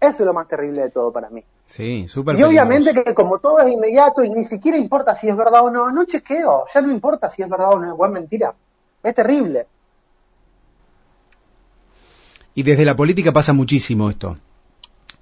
Eso 0.00 0.16
es 0.18 0.20
lo 0.20 0.34
más 0.34 0.48
terrible 0.48 0.82
de 0.82 0.90
todo 0.90 1.12
para 1.12 1.30
mí. 1.30 1.44
Sí, 1.66 2.08
súper 2.08 2.36
Y 2.36 2.42
obviamente 2.42 2.92
que 2.92 3.14
como 3.14 3.38
todo 3.38 3.60
es 3.60 3.72
inmediato 3.72 4.24
y 4.24 4.30
ni 4.30 4.44
siquiera 4.44 4.76
importa 4.76 5.14
si 5.14 5.28
es 5.28 5.36
verdad 5.36 5.62
o 5.62 5.70
no, 5.70 5.92
no 5.92 6.04
chequeo, 6.04 6.64
ya 6.74 6.80
no 6.80 6.90
importa 6.90 7.30
si 7.30 7.42
es 7.42 7.48
verdad 7.48 7.74
o 7.74 7.78
no, 7.78 8.04
es 8.04 8.10
mentira. 8.10 8.52
Es 9.04 9.14
terrible. 9.14 9.68
Y 12.56 12.64
desde 12.64 12.84
la 12.84 12.96
política 12.96 13.30
pasa 13.32 13.52
muchísimo 13.52 14.10
esto 14.10 14.36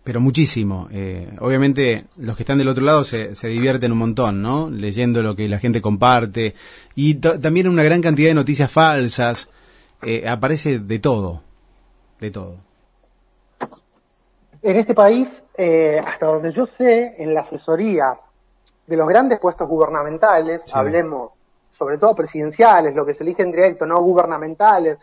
pero 0.06 0.20
muchísimo. 0.20 0.86
Eh, 0.92 1.36
obviamente 1.40 2.04
los 2.18 2.36
que 2.36 2.44
están 2.44 2.58
del 2.58 2.68
otro 2.68 2.84
lado 2.84 3.02
se, 3.02 3.34
se, 3.34 3.48
divierten 3.48 3.90
un 3.90 3.98
montón, 3.98 4.40
¿no? 4.40 4.70
Leyendo 4.70 5.20
lo 5.20 5.34
que 5.34 5.48
la 5.48 5.58
gente 5.58 5.82
comparte 5.82 6.54
y 6.94 7.16
también 7.16 7.66
una 7.66 7.82
gran 7.82 8.00
cantidad 8.00 8.28
de 8.28 8.34
noticias 8.34 8.70
falsas. 8.70 9.50
Eh, 10.02 10.28
aparece 10.28 10.78
de 10.78 11.00
todo, 11.00 11.42
de 12.20 12.30
todo. 12.30 12.54
En 14.62 14.76
este 14.76 14.94
país, 14.94 15.28
eh, 15.58 15.98
hasta 15.98 16.26
donde 16.26 16.52
yo 16.52 16.66
sé, 16.66 17.16
en 17.18 17.34
la 17.34 17.40
asesoría 17.40 18.14
de 18.86 18.96
los 18.96 19.08
grandes 19.08 19.40
puestos 19.40 19.68
gubernamentales, 19.68 20.62
hablemos 20.72 21.32
sobre 21.76 21.98
todo 21.98 22.14
presidenciales, 22.14 22.94
lo 22.94 23.04
que 23.04 23.14
se 23.14 23.24
elige 23.24 23.42
en 23.42 23.50
directo, 23.50 23.84
no 23.84 23.96
gubernamentales, 23.96 24.98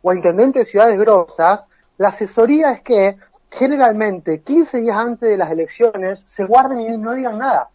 o 0.00 0.12
intendentes 0.12 0.66
de 0.66 0.70
ciudades 0.70 0.96
grosas, 0.96 1.64
la 1.98 2.08
asesoría 2.08 2.70
es 2.70 2.82
que 2.82 3.16
generalmente 3.58 4.40
15 4.40 4.80
días 4.80 4.96
antes 4.96 5.28
de 5.28 5.36
las 5.36 5.50
elecciones 5.50 6.20
se 6.26 6.44
guarden 6.44 6.80
y 6.80 6.98
no 6.98 7.12
digan 7.14 7.38
nada. 7.38 7.68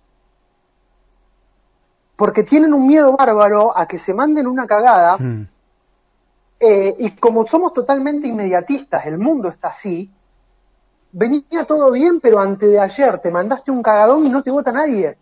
Porque 2.16 2.44
tienen 2.44 2.74
un 2.74 2.86
miedo 2.86 3.16
bárbaro 3.16 3.78
a 3.78 3.88
que 3.88 3.98
se 3.98 4.14
manden 4.14 4.48
una 4.48 4.68
cagada. 4.68 5.18
Hmm. 5.18 5.48
Eh, 6.60 6.96
y 7.00 7.12
como 7.12 7.48
somos 7.48 7.74
totalmente 7.74 8.28
inmediatistas, 8.28 9.06
el 9.06 9.18
mundo 9.18 9.48
está 9.48 9.70
así, 9.70 10.12
venía 11.14 11.64
todo 11.66 11.90
bien, 11.92 12.20
pero 12.20 12.40
antes 12.40 12.70
de 12.70 12.80
ayer 12.80 13.20
te 13.20 13.32
mandaste 13.32 13.72
un 13.72 13.82
cagadón 13.82 14.26
y 14.26 14.30
no 14.30 14.44
te 14.44 14.52
vota 14.52 14.74
nadie. 14.74 15.16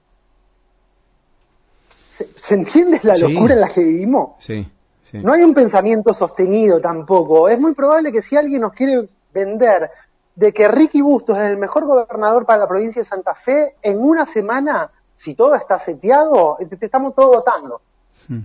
¿Se, 2.35 2.55
entiende 2.55 2.99
la 3.03 3.15
locura 3.15 3.53
en 3.53 3.61
la 3.61 3.67
que 3.67 3.83
vivimos? 3.83 4.31
Sí, 4.39 4.67
sí. 5.03 5.19
No 5.19 5.33
hay 5.33 5.43
un 5.43 5.53
pensamiento 5.53 6.15
sostenido 6.15 6.81
tampoco. 6.81 7.47
Es 7.47 7.59
muy 7.59 7.75
probable 7.75 8.11
que 8.11 8.23
si 8.23 8.35
alguien 8.35 8.61
nos 8.61 8.73
quiere 8.73 9.07
vender 9.31 9.91
de 10.37 10.53
que 10.53 10.67
Ricky 10.67 11.01
Bustos 11.01 11.35
es 11.35 11.45
el 11.45 11.57
mejor 11.57 11.85
gobernador 11.85 12.45
para 12.45 12.59
la 12.59 12.67
provincia 12.67 13.01
de 13.01 13.07
Santa 13.07 13.33
Fe, 13.33 13.75
en 13.81 13.99
una 13.99 14.23
semana, 14.27 14.91
si 15.15 15.33
todo 15.33 15.55
está 15.55 15.79
seteado, 15.79 16.57
te, 16.69 16.85
estamos 16.85 17.15
todos 17.15 17.37
votando. 17.37 17.81
Hmm. 18.27 18.41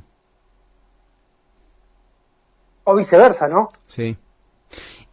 O 2.84 2.96
viceversa, 2.96 3.46
¿no? 3.46 3.68
Sí. 3.86 4.16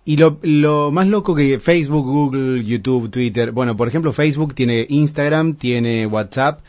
Y 0.05 0.15
lo, 0.15 0.37
lo, 0.41 0.89
más 0.89 1.07
loco 1.07 1.35
que 1.35 1.59
Facebook, 1.59 2.05
Google, 2.05 2.63
YouTube, 2.63 3.11
Twitter, 3.11 3.51
bueno, 3.51 3.75
por 3.75 3.89
ejemplo, 3.89 4.13
Facebook 4.13 4.55
tiene 4.55 4.85
Instagram, 4.87 5.55
tiene 5.55 6.07
WhatsApp, 6.07 6.61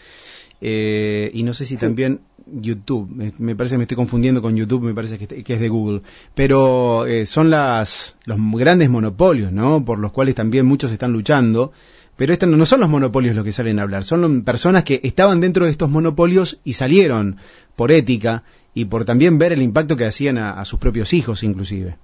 eh, 0.61 1.31
y 1.33 1.43
no 1.43 1.55
sé 1.55 1.65
si 1.65 1.77
también 1.77 2.21
YouTube, 2.47 3.09
me, 3.39 3.57
parece 3.57 3.75
que 3.75 3.79
me 3.79 3.85
estoy 3.85 3.97
confundiendo 3.97 4.43
con 4.43 4.57
YouTube, 4.57 4.83
me 4.83 4.95
parece 4.95 5.19
que, 5.19 5.55
es 5.55 5.61
de 5.61 5.69
Google, 5.69 6.03
pero 6.35 7.07
eh, 7.07 7.27
son 7.27 7.51
las, 7.51 8.17
los 8.25 8.39
grandes 8.55 8.91
monopolios, 8.91 9.53
¿no? 9.53 9.85
Por 9.85 9.99
los 9.99 10.13
cuales 10.13 10.35
también 10.35 10.67
muchos 10.67 10.93
están 10.93 11.13
luchando, 11.13 11.73
pero 12.17 12.33
estos 12.33 12.49
no 12.49 12.67
son 12.67 12.81
los 12.81 12.91
monopolios 12.91 13.35
los 13.35 13.45
que 13.45 13.53
salen 13.53 13.79
a 13.79 13.83
hablar, 13.83 14.05
son 14.05 14.43
personas 14.43 14.85
que 14.85 15.01
estaban 15.03 15.41
dentro 15.41 15.65
de 15.65 15.71
estos 15.71 15.89
monopolios 15.89 16.61
y 16.65 16.75
salieron 16.75 17.37
por 17.77 17.93
ética 17.93 18.43
y 18.75 18.87
por 18.87 19.05
también 19.05 19.39
ver 19.39 19.53
el 19.53 19.63
impacto 19.63 19.97
que 19.97 20.07
hacían 20.07 20.39
a, 20.39 20.65
sus 20.65 20.79
propios 20.79 21.13
hijos 21.13 21.43
inclusive. 21.43 21.97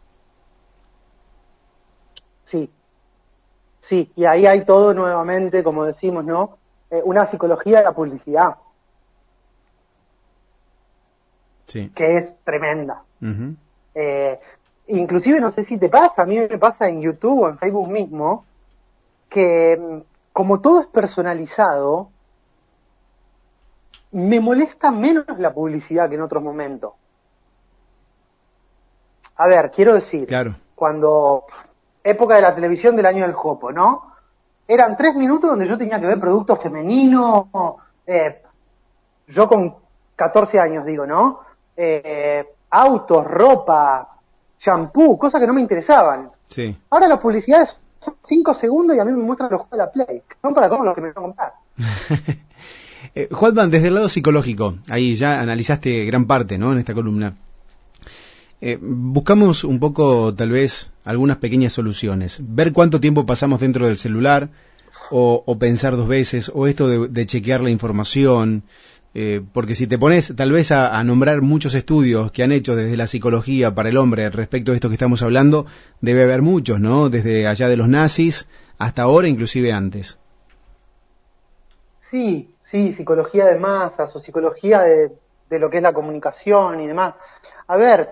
Sí, 2.47 2.71
sí, 3.83 4.11
y 4.17 4.25
ahí 4.25 4.47
hay 4.47 4.65
todo 4.65 4.95
nuevamente, 4.95 5.63
como 5.63 5.85
decimos, 5.85 6.25
¿no? 6.25 6.59
Eh, 6.91 7.03
una 7.05 7.27
psicología 7.27 7.79
de 7.79 7.85
la 7.85 7.93
publicidad 7.93 8.57
que 11.95 12.17
es 12.17 12.37
tremenda. 12.45 13.03
Eh, 13.95 14.39
inclusive 14.89 15.41
no 15.41 15.51
sé 15.51 15.65
si 15.65 15.79
te 15.79 15.89
pasa, 15.89 16.23
a 16.23 16.27
mí 16.27 16.39
me 16.39 16.59
pasa 16.59 16.89
en 16.89 17.01
YouTube 17.01 17.43
o 17.43 17.49
en 17.49 17.59
Facebook 17.59 17.89
mismo, 17.89 18.45
que 19.29 19.77
mm, 19.77 19.99
como 20.33 20.61
todo 20.61 20.81
es 20.81 20.87
personalizado, 20.87 22.11
me 24.13 24.39
molesta 24.39 24.91
menos 24.91 25.27
la 25.39 25.53
publicidad 25.53 26.09
que 26.09 26.15
en 26.15 26.23
otros 26.23 26.43
momentos. 26.43 26.93
A 29.37 29.47
ver, 29.49 29.71
quiero 29.71 29.95
decir, 29.95 30.27
Claro. 30.27 30.55
cuando 30.75 31.45
época 32.05 32.37
de 32.37 32.43
la 32.43 32.55
televisión 32.55 32.95
del 32.97 33.07
año 33.07 33.25
del 33.25 33.35
Jopo, 33.35 33.73
¿no? 33.73 34.13
Eran 34.69 34.97
tres 34.97 35.15
minutos 35.15 35.51
donde 35.51 35.69
yo 35.69 35.79
tenía 35.79 36.01
que 36.01 36.07
ver 36.07 36.19
productos 36.19 36.61
femeninos, 36.61 37.47
eh, 38.07 38.43
yo 39.29 39.49
con 39.49 39.75
14 40.17 40.59
años 40.59 40.85
digo, 40.85 41.07
¿no? 41.07 41.41
Eh, 41.77 42.45
autos, 42.71 43.25
ropa, 43.25 44.09
shampoo, 44.59 45.19
cosas 45.19 45.41
que 45.41 45.47
no 45.47 45.53
me 45.53 45.61
interesaban. 45.61 46.31
Sí. 46.47 46.77
Ahora 46.91 47.09
las 47.09 47.19
publicidades 47.19 47.79
son 48.01 48.15
5 48.23 48.55
segundos 48.55 48.97
y 48.97 49.01
a 49.01 49.05
mí 49.05 49.13
me 49.13 49.23
muestran 49.23 49.51
los 49.51 49.61
juegos 49.63 49.71
de 49.71 49.85
la 49.85 49.91
Play. 49.91 50.23
que 50.29 50.37
Son 50.43 50.55
para 50.55 50.69
todos 50.69 50.85
los 50.85 50.95
que 50.95 51.01
me 51.01 51.13
van 51.13 51.19
a 51.19 51.27
comprar. 51.27 51.53
Eh, 53.15 53.29
Juanman, 53.31 53.71
desde 53.71 53.89
el 53.89 53.95
lado 53.95 54.09
psicológico, 54.09 54.75
ahí 54.91 55.15
ya 55.15 55.41
analizaste 55.41 56.05
gran 56.05 56.27
parte, 56.27 56.59
¿no? 56.59 56.73
En 56.73 56.79
esta 56.79 56.93
columna. 56.93 57.35
Eh, 58.61 58.79
buscamos 58.81 59.65
un 59.65 59.79
poco, 59.79 60.35
tal 60.35 60.51
vez, 60.51 60.91
algunas 61.07 61.39
pequeñas 61.39 61.73
soluciones. 61.73 62.41
Ver 62.43 62.73
cuánto 62.73 63.01
tiempo 63.01 63.25
pasamos 63.25 63.61
dentro 63.61 63.87
del 63.87 63.97
celular, 63.97 64.51
o, 65.11 65.57
pensar 65.59 65.97
dos 65.97 66.09
veces, 66.09 66.51
o 66.53 66.67
esto 66.67 66.89
de, 67.09 67.27
chequear 67.27 67.61
la 67.61 67.71
información. 67.71 68.65
eh, 69.15 69.41
porque 69.53 69.75
si 69.75 69.87
te 69.87 69.99
pones 69.99 70.35
tal 70.37 70.53
vez 70.53 70.73
a, 70.73 71.03
nombrar 71.05 71.41
muchos 71.41 71.75
estudios 71.75 72.33
que 72.33 72.43
han 72.43 72.53
hecho 72.53 72.75
desde 72.75 72.97
la 72.97 73.07
psicología 73.07 73.75
para 73.75 73.89
el 73.89 73.97
hombre 73.97 74.29
respecto 74.31 74.73
a 74.73 74.75
esto 74.75 74.89
que 74.89 74.95
estamos 74.95 75.23
hablando, 75.23 75.65
debe 76.01 76.25
haber 76.25 76.43
muchos, 76.43 76.81
¿no? 76.81 77.09
Desde 77.09 77.47
allá 77.47 77.69
de 77.69 77.77
los 77.77 77.89
nazis 77.89 78.49
hasta 78.77 79.03
ahora, 79.03 79.29
inclusive 79.29 79.73
antes. 79.73 80.19
Sí, 82.11 82.53
sí, 82.71 82.93
psicología 82.95 83.47
de 83.47 83.59
masas 83.59 84.15
o 84.15 84.21
psicología 84.21 84.81
de 84.81 85.59
lo 85.59 85.71
que 85.71 85.77
es 85.77 85.83
la 85.83 85.93
comunicación 85.93 86.81
y 86.81 86.89
demás. 86.89 87.15
A 87.69 87.77
ver, 87.77 88.11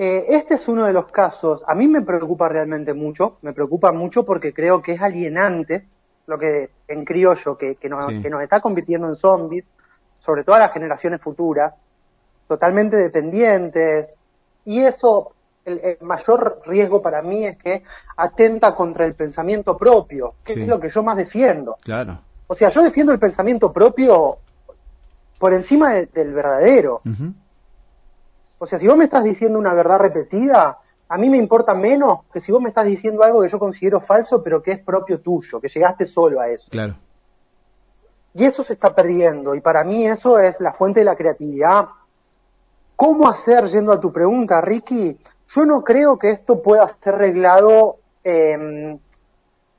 eh, 0.00 0.26
este 0.36 0.54
es 0.54 0.68
uno 0.68 0.86
de 0.86 0.92
los 0.92 1.10
casos, 1.10 1.62
a 1.66 1.74
mí 1.74 1.88
me 1.88 2.02
preocupa 2.02 2.48
realmente 2.48 2.94
mucho, 2.94 3.38
me 3.42 3.52
preocupa 3.52 3.90
mucho 3.90 4.24
porque 4.24 4.52
creo 4.52 4.80
que 4.80 4.92
es 4.92 5.02
alienante 5.02 5.84
lo 6.28 6.38
que 6.38 6.70
en 6.86 7.04
criollo, 7.04 7.56
que, 7.58 7.74
que, 7.74 7.88
nos, 7.88 8.06
Sí. 8.06 8.22
que 8.22 8.30
nos 8.30 8.40
está 8.42 8.60
convirtiendo 8.60 9.08
en 9.08 9.16
zombies, 9.16 9.66
sobre 10.20 10.44
todo 10.44 10.54
a 10.54 10.60
las 10.60 10.72
generaciones 10.72 11.20
futuras, 11.20 11.74
totalmente 12.46 12.96
dependientes, 12.96 14.14
y 14.64 14.80
eso, 14.84 15.32
el, 15.64 15.80
el 15.82 15.96
mayor 16.02 16.60
riesgo 16.66 17.02
para 17.02 17.20
mí 17.22 17.44
es 17.46 17.58
que 17.58 17.82
atenta 18.16 18.74
contra 18.74 19.04
el 19.04 19.14
pensamiento 19.14 19.76
propio, 19.76 20.34
que 20.44 20.52
Sí. 20.54 20.62
es 20.62 20.68
lo 20.68 20.78
que 20.78 20.90
yo 20.90 21.02
más 21.02 21.16
defiendo. 21.16 21.76
Claro. 21.82 22.20
O 22.46 22.54
sea, 22.54 22.68
yo 22.68 22.82
defiendo 22.82 23.12
el 23.12 23.18
pensamiento 23.18 23.72
propio 23.72 24.36
por 25.38 25.52
encima 25.54 25.94
de- 25.94 26.06
del 26.06 26.32
verdadero. 26.32 27.00
Ujú. 27.04 27.32
O 28.58 28.66
sea, 28.66 28.78
si 28.78 28.86
vos 28.86 28.96
me 28.96 29.04
estás 29.04 29.24
diciendo 29.24 29.58
una 29.58 29.72
verdad 29.74 29.98
repetida, 29.98 30.78
a 31.08 31.16
mí 31.18 31.30
me 31.30 31.36
importa 31.38 31.74
menos 31.74 32.20
que 32.32 32.40
si 32.40 32.52
vos 32.52 32.60
me 32.60 32.68
estás 32.68 32.84
diciendo 32.86 33.22
algo 33.22 33.40
que 33.42 33.48
yo 33.48 33.58
considero 33.58 34.00
falso, 34.00 34.42
pero 34.42 34.62
que 34.62 34.72
es 34.72 34.80
propio 34.80 35.20
tuyo, 35.20 35.60
que 35.60 35.68
llegaste 35.68 36.06
solo 36.06 36.40
a 36.40 36.48
eso. 36.48 36.68
Claro. 36.70 36.94
Y 38.34 38.44
eso 38.44 38.62
se 38.62 38.74
está 38.74 38.94
perdiendo, 38.94 39.54
y 39.54 39.60
para 39.60 39.84
mí 39.84 40.06
eso 40.06 40.38
es 40.38 40.60
la 40.60 40.72
fuente 40.72 41.00
de 41.00 41.04
la 41.04 41.16
creatividad. 41.16 41.88
¿Cómo 42.94 43.28
hacer, 43.28 43.66
yendo 43.68 43.92
a 43.92 44.00
tu 44.00 44.12
pregunta, 44.12 44.60
Ricky? 44.60 45.16
Yo 45.54 45.64
no 45.64 45.82
creo 45.82 46.18
que 46.18 46.30
esto 46.30 46.60
pueda 46.62 46.86
ser 46.88 47.14
arreglado 47.14 47.96
eh, 48.24 48.98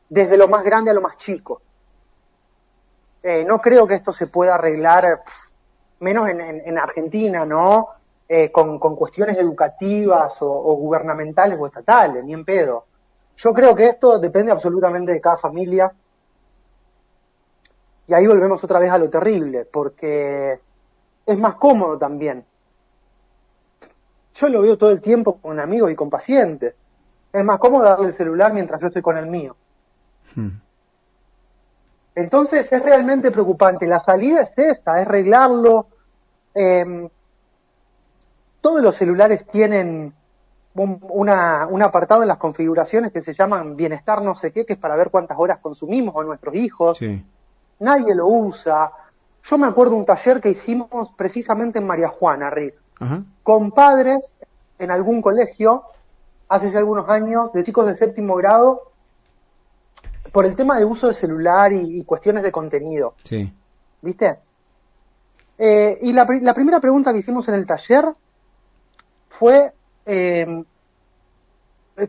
desde 0.10 0.38
lo 0.38 0.48
más 0.48 0.64
grande 0.64 0.90
a 0.92 0.94
lo 0.94 1.02
más 1.02 1.18
chico. 1.18 1.62
Eh, 3.22 3.44
no 3.46 3.60
creo 3.62 3.86
que 3.86 3.96
esto 3.96 4.14
se 4.14 4.28
pueda 4.28 4.56
arreglar, 4.56 5.22
pf, 5.24 5.38
menos 6.00 6.30
en, 6.30 6.40
en- 6.42 6.62
en 6.66 6.78
Argentina, 6.80 7.46
¿no? 7.46 7.90
Eh, 8.32 8.52
con, 8.52 8.78
con 8.78 8.96
cuestiones 8.96 9.40
educativas 9.40 10.40
o, 10.44 10.52
o 10.52 10.76
gubernamentales 10.76 11.58
o 11.60 11.66
estatales, 11.66 12.24
ni 12.24 12.34
en 12.34 12.46
pedo. 12.46 12.86
Yo 13.38 13.52
creo 13.54 13.74
que 13.74 13.88
esto 13.88 14.20
depende 14.20 14.52
absolutamente 14.52 15.12
de 15.12 15.20
cada 15.20 15.38
familia, 15.38 15.92
y 18.08 18.14
ahí 18.14 18.28
volvemos 18.28 18.64
otra 18.64 18.78
vez 18.78 18.92
a 18.92 19.00
lo 19.00 19.10
terrible, 19.10 19.66
porque 19.66 20.60
es 21.26 21.38
más 21.40 21.56
cómodo 21.56 21.98
también. 21.98 22.46
Yo 24.36 24.48
lo 24.48 24.62
veo 24.62 24.78
todo 24.78 24.92
el 24.92 25.02
tiempo 25.02 25.40
con 25.40 25.60
amigos 25.60 25.92
y 25.92 25.96
con 25.96 26.12
pacientes. 26.12 26.76
Es 27.34 27.44
más 27.44 27.60
cómodo 27.60 27.84
darle 27.84 28.10
el 28.10 28.14
celular 28.14 28.54
mientras 28.54 28.80
yo 28.80 28.88
estoy 28.88 29.02
con 29.02 29.18
el 29.18 29.26
mío. 29.26 29.56
Hmm. 30.36 30.60
Entonces 32.14 32.72
es 32.72 32.82
realmente 32.84 33.32
preocupante. 33.32 33.88
La 33.88 34.04
salida 34.04 34.42
es 34.42 34.52
esta, 34.56 35.02
es 35.02 35.08
arreglarlo. 35.08 35.88
Eh, 36.54 37.10
todos 38.62 38.82
los 38.82 38.96
celulares 38.96 39.46
tienen 39.48 40.14
un, 40.76 41.00
una- 41.10 41.68
un 41.68 41.82
apartado 41.84 42.22
en 42.22 42.28
las 42.28 42.38
configuraciones 42.38 43.12
que 43.12 43.22
se 43.22 43.34
llaman 43.34 43.76
bienestar 43.76 44.22
no 44.22 44.36
sé 44.36 44.52
qué, 44.52 44.66
que 44.66 44.74
es 44.74 44.80
para 44.80 44.96
ver 44.96 45.10
cuántas 45.10 45.38
horas 45.40 45.60
consumimos 45.60 46.16
a 46.16 46.24
nuestros 46.24 46.56
hijos. 46.56 46.98
Sí. 46.98 47.24
nadie 47.80 48.14
lo 48.16 48.28
usa. 48.28 48.92
Yo 49.50 49.58
me 49.58 49.68
acuerdo 49.68 49.96
un 49.96 50.06
taller 50.06 50.42
que 50.42 50.50
hicimos 50.50 51.12
precisamente 51.16 51.80
en 51.80 51.88
María 51.88 52.10
Juana, 52.10 52.50
Rick, 52.50 52.76
Ajá. 53.00 53.24
con 53.44 53.72
padres 53.72 54.26
en 54.78 54.92
algún 54.92 55.22
colegio, 55.22 55.84
hace 56.50 56.72
ya 56.72 56.80
algunos 56.80 57.08
años, 57.10 57.52
de 57.54 57.64
chicos 57.64 57.88
de 57.88 57.96
séptimo 57.98 58.36
grado, 58.36 58.82
por 60.34 60.46
el 60.46 60.56
tema 60.56 60.78
de 60.78 60.86
uso 60.86 61.08
de 61.08 61.14
celular 61.14 61.72
y, 61.74 62.00
y 62.00 62.04
cuestiones 62.04 62.44
de 62.44 62.52
contenido, 62.52 63.14
Sí. 63.24 63.52
¿viste? 64.02 64.38
Eh, 65.58 65.98
y 66.02 66.14
la 66.14 66.26
primera 66.54 66.80
pregunta 66.80 67.12
que 67.12 67.20
hicimos 67.20 67.48
en 67.48 67.56
el 67.56 67.66
taller 67.66 68.06
fue, 69.40 69.72
eh, 70.06 70.64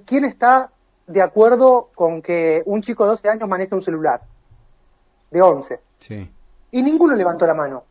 ¿quién 0.05 0.25
está 0.25 0.69
de 1.07 1.23
acuerdo 1.23 1.90
con 1.95 2.21
que 2.23 2.61
un 2.66 2.83
chico 2.83 3.05
de 3.05 3.11
12 3.11 3.29
años 3.29 3.49
maneje 3.49 3.73
un 3.73 3.81
celular? 3.83 4.21
De 5.31 5.40
11. 5.40 5.81
Sí. 6.01 6.29
Y 6.73 6.83
ninguno 6.83 7.14
levantó 7.14 7.47
la 7.47 7.55
mano. 7.55 7.85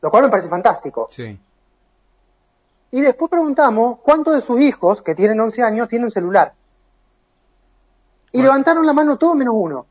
Lo 0.00 0.10
cual 0.12 0.22
me 0.24 0.28
parece 0.30 0.48
fantástico. 0.48 1.08
Sí. 1.10 1.36
Y 2.92 3.00
después 3.00 3.28
preguntamos 3.28 3.98
cuántos 3.98 4.34
de 4.34 4.40
sus 4.40 4.60
hijos, 4.60 5.02
que 5.02 5.16
tienen 5.16 5.40
11 5.40 5.60
años, 5.62 5.88
tienen 5.88 6.12
celular. 6.12 6.52
Y 8.30 8.38
Bueno. 8.38 8.50
levantaron 8.52 8.86
la 8.86 8.92
mano 8.92 9.18
todos 9.18 9.34
menos 9.34 9.54
uno. 9.56 9.86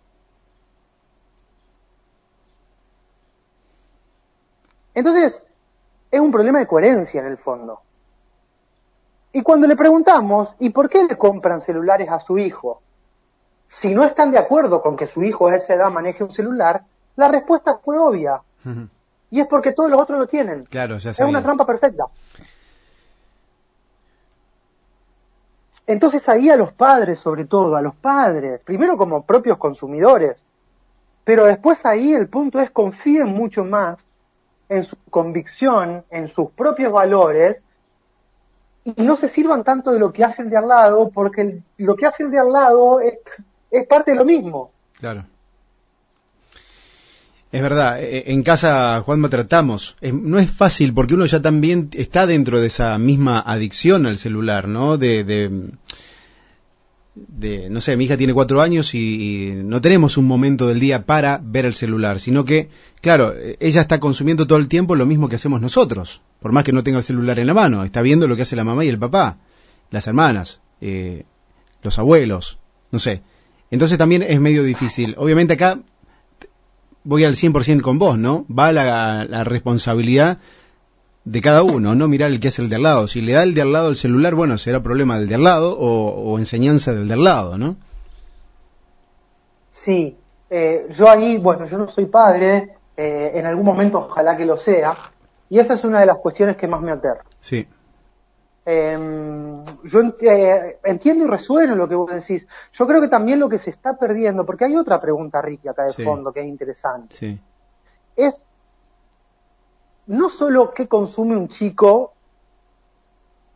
Entonces, 4.94 5.42
es 6.14 6.22
un 6.22 6.32
problema 6.32 6.60
de 6.60 6.68
coherencia 6.68 7.22
en 7.22 7.26
el 7.26 7.40
fondo. 7.40 7.82
Y 9.32 9.42
cuando 9.42 9.66
le 9.66 9.76
preguntamos, 9.76 10.50
¿y 10.60 10.70
por 10.70 10.88
qué 10.88 11.04
le 11.04 11.18
compran 11.18 11.62
celulares 11.62 12.08
a 12.08 12.20
su 12.20 12.38
hijo? 12.38 12.84
Si 13.68 13.96
no 13.96 14.04
están 14.04 14.30
de 14.30 14.38
acuerdo 14.38 14.80
con 14.84 14.96
que 14.96 15.08
su 15.08 15.24
hijo 15.24 15.48
a 15.48 15.56
esa 15.56 15.74
edad 15.74 15.90
maneje 15.90 16.24
un 16.24 16.30
celular, 16.30 16.84
la 17.16 17.30
respuesta 17.30 17.80
fue 17.84 17.98
obvia. 17.98 18.42
Y 19.32 19.40
es 19.40 19.48
porque 19.48 19.72
todos 19.72 19.90
los 19.90 20.00
otros 20.00 20.20
lo 20.20 20.28
tienen. 20.28 20.66
Claro, 20.66 20.98
ya 21.00 21.10
Es 21.10 21.20
una 21.20 21.42
trampa 21.42 21.66
perfecta. 21.66 22.06
Entonces 25.88 26.30
ahí 26.30 26.52
a 26.52 26.56
los 26.56 26.74
padres, 26.74 27.18
sobre 27.18 27.46
todo, 27.46 27.76
a 27.76 27.82
los 27.82 27.96
padres, 27.96 28.62
primero 28.64 28.98
como 28.98 29.24
propios 29.24 29.58
consumidores, 29.58 30.38
pero 31.24 31.46
después 31.46 31.84
ahí 31.88 32.14
el 32.14 32.28
punto 32.28 32.60
es 32.60 32.70
confíen 32.70 33.30
mucho 33.30 33.66
más 33.66 33.98
en 34.74 34.86
su 34.86 34.98
convicción, 35.10 36.04
en 36.10 36.28
sus 36.28 36.52
propios 36.52 36.92
valores, 36.92 37.58
y 38.86 39.02
no 39.02 39.16
se 39.16 39.30
sirvan 39.30 39.64
tanto 39.64 39.92
de 39.92 40.00
lo 40.00 40.12
que 40.12 40.24
hace 40.24 40.42
el 40.42 40.50
de 40.50 40.58
al 40.58 40.68
lado, 40.68 41.10
porque 41.14 41.60
lo 41.78 41.96
que 41.96 42.06
hace 42.06 42.24
el 42.24 42.32
de 42.32 42.40
al 42.40 42.52
lado 42.52 43.00
es, 43.00 43.18
parte 43.88 44.12
de 44.12 44.18
lo 44.18 44.26
mismo. 44.26 44.72
Claro. 45.00 45.26
Es 47.52 47.62
verdad, 47.62 48.02
eh, 48.02 48.24
en 48.28 48.44
casa, 48.44 49.02
Juanma, 49.02 49.30
tratamos. 49.30 49.96
No 50.02 50.40
es 50.40 50.52
fácil 50.52 50.94
porque 50.94 51.14
uno 51.14 51.26
ya 51.26 51.42
también 51.42 51.90
está 51.94 52.26
dentro 52.26 52.60
de 52.60 52.68
esa 52.68 52.98
misma 52.98 53.40
adicción 53.40 54.06
al 54.06 54.18
celular, 54.18 54.68
¿no? 54.68 54.98
De, 54.98 55.70
de- 57.16 57.70
no 57.70 57.80
sé, 57.80 57.96
mi 57.96 58.06
hija 58.06 58.18
tiene 58.18 58.34
cuatro 58.34 58.62
años 58.62 58.94
y, 58.96 59.52
no 59.56 59.82
tenemos 59.82 60.18
un 60.18 60.26
momento 60.26 60.68
del 60.68 60.80
día 60.80 61.06
para 61.06 61.40
ver 61.44 61.66
el 61.66 61.76
celular, 61.76 62.20
sino 62.20 62.44
que, 62.46 62.70
claro, 63.02 63.34
ella 63.60 63.82
está 63.82 64.00
consumiendo 64.00 64.48
todo 64.48 64.58
el 64.58 64.68
tiempo 64.68 64.96
lo 64.96 65.06
mismo 65.06 65.30
que 65.30 65.36
hacemos 65.36 65.62
nosotros, 65.62 66.22
por 66.40 66.52
más 66.52 66.64
que 66.64 66.74
no 66.74 66.84
tenga 66.84 66.98
el 66.98 67.04
celular 67.04 67.40
en 67.40 67.48
la 67.48 67.54
mano, 67.54 67.84
está 67.84 68.02
viendo 68.02 68.28
lo 68.28 68.36
que 68.36 68.42
hace 68.44 68.56
la 68.56 68.64
mamá 68.64 68.84
y 68.84 68.90
el 68.90 69.00
papá, 69.00 69.38
las 69.92 70.08
hermanas, 70.08 70.62
eh, 70.82 71.26
los 71.84 72.00
abuelos, 72.00 72.60
no 72.92 73.00
sé. 73.00 73.22
Entonces 73.70 73.98
también 73.98 74.24
es 74.24 74.40
medio 74.40 74.64
difícil. 74.64 75.16
Obviamente 75.18 75.54
acá 75.54 75.80
voy 77.04 77.24
al 77.24 77.36
100% 77.36 77.82
con 77.82 78.00
vos, 78.00 78.18
¿no? 78.18 78.46
Va 78.48 78.72
la 78.72 79.44
responsabilidad 79.44 80.40
de 81.26 81.42
cada 81.42 81.64
uno, 81.64 81.96
no 81.96 82.08
mirar 82.08 82.32
el 82.32 82.40
que 82.40 82.50
hace 82.50 82.62
el 82.62 82.70
de 82.70 82.76
al 82.76 82.84
lado. 82.84 83.08
Si 83.08 83.22
le 83.22 83.34
da 83.34 83.44
el 83.44 83.54
de 83.54 83.62
al 83.62 83.72
lado 83.72 83.90
el 83.90 83.96
celular, 83.96 84.36
bueno, 84.36 84.58
será 84.58 84.82
problema 84.82 85.20
del 85.20 85.28
de 85.28 85.36
al 85.36 85.44
lado 85.44 85.78
o, 85.78 86.10
o 86.10 86.40
enseñanza 86.40 86.94
del 86.94 87.08
de 87.08 87.14
al 87.14 87.24
lado, 87.24 87.58
¿no? 87.58 87.76
Sí, 89.72 90.16
eh, 90.50 90.88
yo 90.92 91.10
ahí, 91.10 91.38
bueno, 91.38 91.66
yo 91.68 91.78
no 91.78 91.90
soy 91.90 92.06
padre, 92.06 92.76
eh, 92.96 93.32
en 93.36 93.46
algún 93.46 93.66
momento 93.66 94.00
ojalá 94.00 94.38
que 94.38 94.46
lo 94.46 94.58
sea, 94.58 94.96
y 95.50 95.60
esa 95.60 95.74
es 95.74 95.84
una 95.84 96.00
de 96.00 96.06
las 96.06 96.18
cuestiones 96.18 96.58
que 96.58 96.68
más 96.68 96.82
me 96.82 96.92
aterra. 96.92 97.24
Sí, 97.40 97.68
Em, 98.66 99.66
yo 99.84 100.00
eh, 100.22 100.80
entiendo 100.86 101.26
y 101.26 101.28
resueno 101.28 101.76
lo 101.76 101.88
que 101.88 101.96
vos 101.96 102.12
decís. 102.12 102.48
Yo 102.72 102.88
creo 102.88 103.02
que 103.02 103.10
también 103.10 103.40
lo 103.40 103.50
que 103.50 103.58
se 103.58 103.70
está 103.70 103.98
perdiendo, 103.98 104.46
porque 104.46 104.66
hay 104.66 104.76
otra 104.76 105.02
pregunta, 105.02 105.42
Ricky, 105.42 105.68
acá 105.68 105.84
de 105.84 106.04
fondo, 106.04 106.32
que 106.32 106.42
es 106.42 106.48
interesante. 106.48 107.40
Es 108.16 108.34
no 110.08 110.30
solo 110.30 110.74
qué 110.74 110.88
consume 110.88 111.36
un 111.36 111.48
chico 111.50 112.14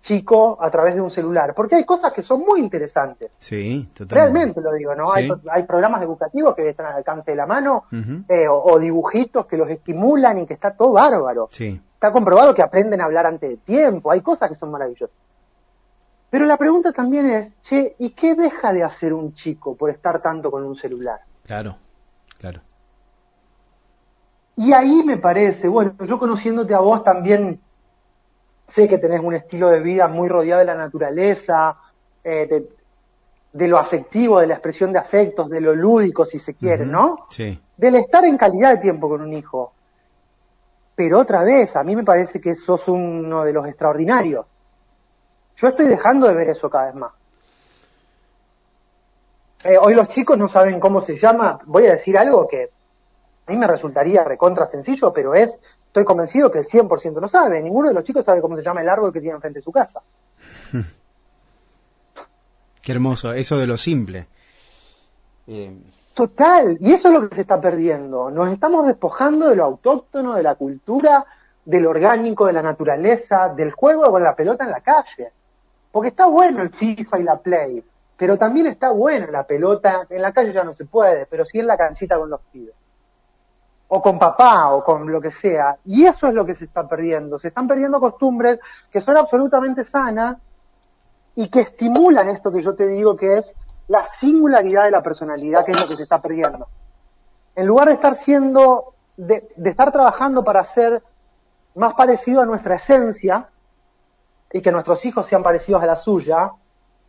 chico 0.08 0.58
a 0.62 0.72
través 0.72 0.96
de 0.96 1.02
un 1.02 1.12
celular, 1.12 1.54
porque 1.54 1.76
hay 1.76 1.84
cosas 1.84 2.14
que 2.14 2.22
son 2.22 2.40
muy 2.40 2.62
interesantes. 2.62 3.30
Sí, 3.40 3.90
totalmente. 3.94 4.16
Realmente 4.16 4.62
lo 4.62 4.72
digo, 4.72 4.96
¿no? 4.96 5.12
Hay, 5.12 5.64
programas 5.64 6.02
educativos 6.02 6.56
que 6.56 6.70
están 6.70 6.86
al 6.86 6.96
alcance 6.96 7.32
de 7.32 7.38
la 7.38 7.46
mano, 7.46 7.86
eh, 7.92 8.48
o, 8.50 8.80
dibujitos 8.80 9.46
que 9.48 9.58
los 9.58 9.70
estimulan 9.70 10.40
y 10.40 10.48
que 10.48 10.54
está 10.54 10.72
todo 10.72 10.94
bárbaro. 10.94 11.50
Sí. 11.52 11.82
Está 11.94 12.14
comprobado 12.14 12.56
que 12.56 12.62
aprenden 12.62 13.02
a 13.02 13.06
hablar 13.06 13.26
antes 13.26 13.50
de 13.50 13.58
tiempo, 13.58 14.10
hay 14.10 14.22
cosas 14.22 14.50
que 14.50 14.56
son 14.56 14.72
maravillosas. 14.72 15.16
Pero 16.30 16.46
la 16.46 16.56
pregunta 16.56 16.94
también 16.94 17.30
es, 17.30 17.52
che, 17.64 17.96
¿y 18.00 18.12
qué 18.12 18.36
deja 18.36 18.72
de 18.72 18.84
hacer 18.84 19.14
un 19.14 19.34
chico 19.34 19.76
por 19.76 19.90
estar 19.90 20.22
tanto 20.22 20.52
con 20.52 20.64
un 20.64 20.76
celular? 20.76 21.20
Claro. 21.46 21.76
Y 24.58 24.74
ahí 24.74 25.04
me 25.04 25.18
parece, 25.18 25.68
bueno, 25.68 25.94
yo 26.04 26.18
conociéndote 26.18 26.74
a 26.74 26.80
vos 26.80 27.04
también 27.04 27.60
sé 28.68 28.88
que 28.88 28.98
tenés 28.98 29.22
un 29.22 29.36
estilo 29.36 29.70
de 29.70 29.80
vida 29.80 30.08
muy 30.08 30.28
rodeado 30.28 30.60
de 30.60 30.66
la 30.66 30.76
naturaleza, 30.76 31.78
eh, 32.24 32.66
de, 33.54 33.68
lo 33.68 33.78
afectivo, 33.78 34.40
de 34.40 34.48
la 34.48 34.56
expresión 34.56 34.92
de 34.92 35.00
afectos, 35.00 35.50
de 35.50 35.62
lo 35.62 35.76
lúdico, 35.76 36.26
si 36.26 36.40
se 36.40 36.56
quiere, 36.56 36.88
¿no? 36.88 37.28
Sí. 37.30 37.60
Del 37.78 37.96
estar 37.96 38.26
en 38.26 38.36
calidad 38.36 38.72
de 38.72 38.78
tiempo 38.82 39.08
con 39.08 39.22
un 39.22 39.34
hijo. 39.34 39.74
Pero 40.96 41.20
otra 41.20 41.44
vez, 41.44 41.76
a 41.76 41.84
mí 41.84 41.96
me 41.96 42.04
parece 42.04 42.42
que 42.42 42.56
sos 42.56 42.88
uno 42.88 43.44
de 43.44 43.54
los 43.54 43.68
extraordinarios. 43.68 44.46
Yo 45.56 45.68
estoy 45.68 45.88
dejando 45.88 46.28
de 46.28 46.34
ver 46.34 46.50
eso 46.50 46.68
cada 46.68 46.88
vez 46.88 46.96
más. 46.96 47.12
Eh, 49.64 49.78
hoy 49.80 49.94
los 49.94 50.08
chicos 50.08 50.36
no 50.38 50.48
saben 50.48 50.80
cómo 50.80 51.02
se 51.02 51.16
llama. 51.16 51.60
Voy 51.66 51.86
a 51.86 51.92
decir 51.92 52.18
algo 52.18 52.48
que 52.48 52.72
a 53.48 53.52
mí 53.52 53.58
me 53.58 53.68
resultaría 53.68 54.24
recontra 54.26 54.68
sencillo, 54.68 55.14
pero 55.14 55.34
es 55.34 55.54
estoy 55.88 56.04
convencido 56.04 56.52
que 56.52 56.60
el 56.60 56.66
100% 56.66 57.22
no 57.22 57.28
sabe. 57.30 57.62
Ninguno 57.62 57.88
de 57.88 57.94
los 57.96 58.04
chicos 58.04 58.26
sabe 58.26 58.42
cómo 58.42 58.58
se 58.58 58.62
llama 58.62 58.82
el 58.82 58.90
árbol 58.90 59.14
que 59.14 59.22
tiene 59.22 59.36
enfrente 59.36 59.60
de 59.60 59.64
su 59.64 59.72
casa. 59.72 60.02
Qué 62.82 62.92
hermoso, 62.92 63.32
eso 63.34 63.58
de 63.58 63.68
lo 63.68 63.78
simple. 63.78 64.28
Eh, 65.48 65.76
Total, 66.14 66.78
y 66.80 66.94
eso 66.94 67.08
es 67.08 67.14
lo 67.14 67.30
que 67.30 67.36
se 67.36 67.42
está 67.42 67.62
perdiendo. 67.62 68.30
Nos 68.32 68.52
estamos 68.52 68.86
despojando 68.88 69.48
de 69.50 69.56
lo 69.56 69.64
autóctono, 69.66 70.36
de 70.36 70.44
la 70.44 70.56
cultura, 70.56 71.26
del 71.64 71.86
orgánico, 71.86 72.48
de 72.48 72.54
la 72.54 72.62
naturaleza, 72.62 73.54
del 73.56 73.72
juego 73.72 74.12
con 74.12 74.24
la 74.24 74.36
pelota 74.36 74.66
en 74.66 74.72
la 74.72 74.82
calle. 74.82 75.32
Porque 75.92 76.10
está 76.10 76.26
bueno 76.26 76.64
el 76.64 76.72
FIFA 76.72 77.20
y 77.20 77.24
la 77.24 77.38
Play, 77.38 77.84
pero 78.18 78.38
también 78.38 78.68
está 78.68 78.92
bueno 78.92 79.28
la 79.32 79.44
pelota, 79.46 80.08
en 80.10 80.22
la 80.22 80.34
calle 80.34 80.54
ya 80.54 80.64
no 80.64 80.74
se 80.74 80.86
puede, 80.86 81.28
pero 81.28 81.46
sí 81.46 81.60
en 81.60 81.68
la 81.68 81.78
canchita 81.78 82.18
con 82.18 82.30
los 82.30 82.42
pibes 82.52 82.74
o 83.90 84.02
con 84.02 84.20
papá 84.20 84.70
o 84.74 84.84
con 84.84 85.12
lo 85.12 85.22
que 85.22 85.32
sea. 85.32 85.78
Y 85.86 86.06
eso 86.06 86.28
es 86.28 86.34
lo 86.34 86.46
que 86.46 86.56
se 86.56 86.66
está 86.66 86.88
perdiendo. 86.88 87.40
Se 87.40 87.50
están 87.50 87.68
perdiendo 87.68 88.00
costumbres 88.00 88.60
que 88.92 89.02
son 89.02 89.18
absolutamente 89.18 89.84
sanas 89.84 90.38
y 91.36 91.50
que 91.50 91.62
estimulan 91.62 92.30
esto 92.30 92.52
que 92.52 92.62
yo 92.62 92.76
te 92.76 92.88
digo 92.88 93.16
que 93.16 93.38
es 93.38 93.54
la 93.88 94.04
singularidad 94.04 94.86
de 94.86 94.92
la 94.92 95.02
personalidad, 95.02 95.64
que 95.66 95.72
es 95.72 95.80
lo 95.80 95.88
que 95.88 95.96
se 95.96 96.04
está 96.04 96.22
perdiendo. 96.22 96.68
En 97.56 97.66
lugar 97.66 97.88
de 97.88 97.94
estar 97.94 98.16
siendo, 98.16 98.94
de, 99.16 99.48
estar 99.64 99.92
trabajando 99.92 100.44
para 100.44 100.66
ser 100.66 101.02
más 101.76 101.94
parecido 101.94 102.42
a 102.42 102.46
nuestra 102.46 102.76
esencia 102.76 103.48
y 104.52 104.62
que 104.62 104.72
nuestros 104.72 105.06
hijos 105.06 105.28
sean 105.28 105.44
parecidos 105.44 105.82
a 105.84 105.86
la 105.86 105.96
suya, 105.96 106.52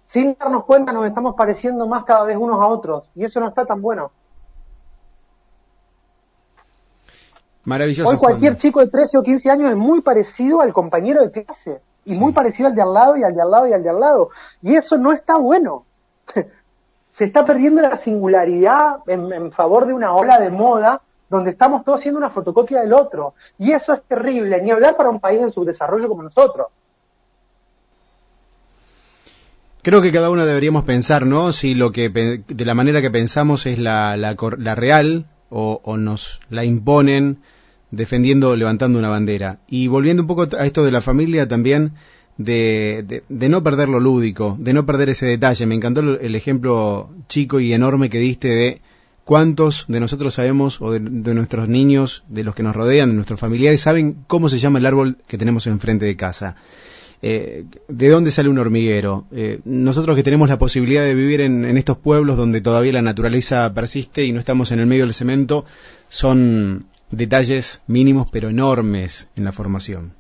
sin 0.07 0.37
darnos 0.39 0.65
cuenta 0.65 0.93
nos 0.93 1.07
estamos 1.07 1.35
pareciendo 1.35 1.87
más 1.87 2.05
cada 2.05 2.25
vez 2.25 2.37
unos 2.37 2.61
a 2.61 2.67
otros 2.67 3.11
y 3.15 3.25
eso 3.25 3.41
no 3.41 3.49
está 3.49 3.67
tan 3.67 3.83
bueno. 3.83 4.13
Maravilloso. 7.69 8.09
Hoy 8.09 8.17
cualquier 8.17 8.57
chico 8.57 8.81
de 8.81 8.87
13 8.87 9.19
o 9.19 9.23
15 9.23 9.51
años 9.51 9.71
es 9.71 9.77
muy 9.77 10.01
parecido 10.01 10.63
al 10.63 10.73
compañero 10.73 11.23
de 11.23 11.31
clase 11.31 11.83
y 12.07 12.19
muy 12.19 12.33
parecido 12.33 12.71
al 12.71 12.75
de 12.75 12.81
al 12.81 12.95
lado 12.95 13.17
y 13.19 13.23
al 13.25 13.35
de 13.35 13.43
al 13.43 13.51
lado 13.51 13.67
y 13.67 13.75
al 13.75 13.83
de 13.83 13.91
al 13.91 14.01
lado. 14.01 14.31
Y 14.63 14.75
eso 14.75 14.97
no 14.97 15.13
está 15.13 15.37
bueno. 15.37 15.85
Se 17.11 17.25
está 17.27 17.45
perdiendo 17.45 17.83
la 17.83 17.99
singularidad 17.99 19.01
en, 19.07 19.53
favor 19.53 19.87
de 19.87 19.93
una 19.93 20.15
ola 20.15 20.39
de 20.39 20.49
moda 20.49 21.03
donde 21.29 21.51
estamos 21.51 21.85
todos 21.85 22.01
siendo 22.01 22.17
una 22.17 22.31
fotocopia 22.31 22.81
del 22.81 22.95
otro. 22.95 23.35
Y 23.59 23.73
eso 23.73 23.93
es 23.93 24.03
terrible, 24.05 24.63
ni 24.63 24.71
hablar 24.71 24.97
para 24.97 25.11
un 25.11 25.21
país 25.21 25.39
en 25.39 25.53
subdesarrollo 25.53 26.09
como 26.09 26.23
nosotros. 26.23 26.69
Creo 29.83 30.01
que 30.01 30.11
cada 30.11 30.31
uno 30.31 30.47
deberíamos 30.47 30.85
pensar, 30.85 31.27
¿no? 31.27 31.53
Si 31.53 31.75
lo 31.75 31.93
que 31.93 32.09
de 32.09 32.65
la 32.65 32.75
manera 32.75 33.03
que 33.03 33.11
pensamos 33.11 33.67
es 33.67 33.79
la, 33.79 34.17
la, 34.17 34.75
real 34.75 35.27
o, 35.51 35.83
o, 35.85 35.99
nos 35.99 36.41
la 36.49 36.65
imponen 36.65 37.43
defendiendo, 37.91 38.57
levantando 38.57 38.99
una 38.99 39.09
bandera. 39.09 39.61
Y 39.69 39.89
volviendo 39.89 40.23
un 40.23 40.27
poco 40.27 40.49
a 40.57 40.67
esto 40.67 40.85
de 40.85 40.93
la 40.93 41.01
familia 41.01 41.49
también, 41.49 41.93
de, 42.39 43.23
de, 43.29 43.49
no 43.49 43.63
perder 43.63 43.89
lo 43.89 44.01
lúdico, 44.01 44.57
de 44.59 44.73
no 44.73 44.87
perder 44.87 45.11
ese 45.11 45.27
detalle. 45.27 45.67
Me 45.67 45.75
encantó 45.75 46.01
el, 46.01 46.35
ejemplo 46.35 47.11
chico 47.29 47.61
y 47.61 47.73
enorme 47.73 48.09
que 48.09 48.19
diste 48.19 48.49
de 48.49 48.81
cuántos 49.25 49.85
de 49.89 50.01
nosotros 50.01 50.35
sabemos, 50.35 50.81
o 50.81 50.93
de, 50.93 51.01
nuestros 51.01 51.69
niños, 51.69 52.25
de 52.29 52.45
los 52.45 52.55
que 52.55 52.63
nos 52.63 52.77
rodean, 52.77 53.11
de 53.11 53.17
nuestros 53.17 53.41
familiares, 53.41 53.81
saben 53.81 54.19
cómo 54.27 54.49
se 54.49 54.59
llama 54.59 54.79
el 54.79 54.87
árbol 54.87 55.17
que 55.27 55.37
tenemos 55.37 55.67
enfrente 55.67 56.07
de 56.07 56.17
casa. 56.17 56.57
Eh, 57.21 57.65
de 57.89 58.09
dónde 58.09 58.31
sale 58.31 58.49
un 58.49 58.59
hormiguero. 58.59 59.27
Eh, 59.33 59.59
nosotros 59.65 60.15
que 60.15 60.23
tenemos 60.23 60.49
la 60.49 60.61
posibilidad 60.61 61.03
de 61.03 61.15
vivir 61.15 61.41
en, 61.41 61.65
en, 61.65 61.77
estos 61.77 61.99
pueblos 61.99 62.37
donde 62.37 62.61
todavía 62.61 62.93
la 62.93 63.03
naturaleza 63.03 63.75
persiste 63.75 64.25
y 64.25 64.31
no 64.31 64.39
estamos 64.39 64.71
en 64.71 64.79
el 64.79 64.87
medio 64.87 65.03
del 65.03 65.15
cemento, 65.15 65.65
son 66.09 66.87
detalles 67.11 67.83
mínimos 67.87 68.29
pero 68.31 68.49
enormes 68.49 69.31
en 69.37 69.45
la 69.45 69.53
formación. 69.53 70.15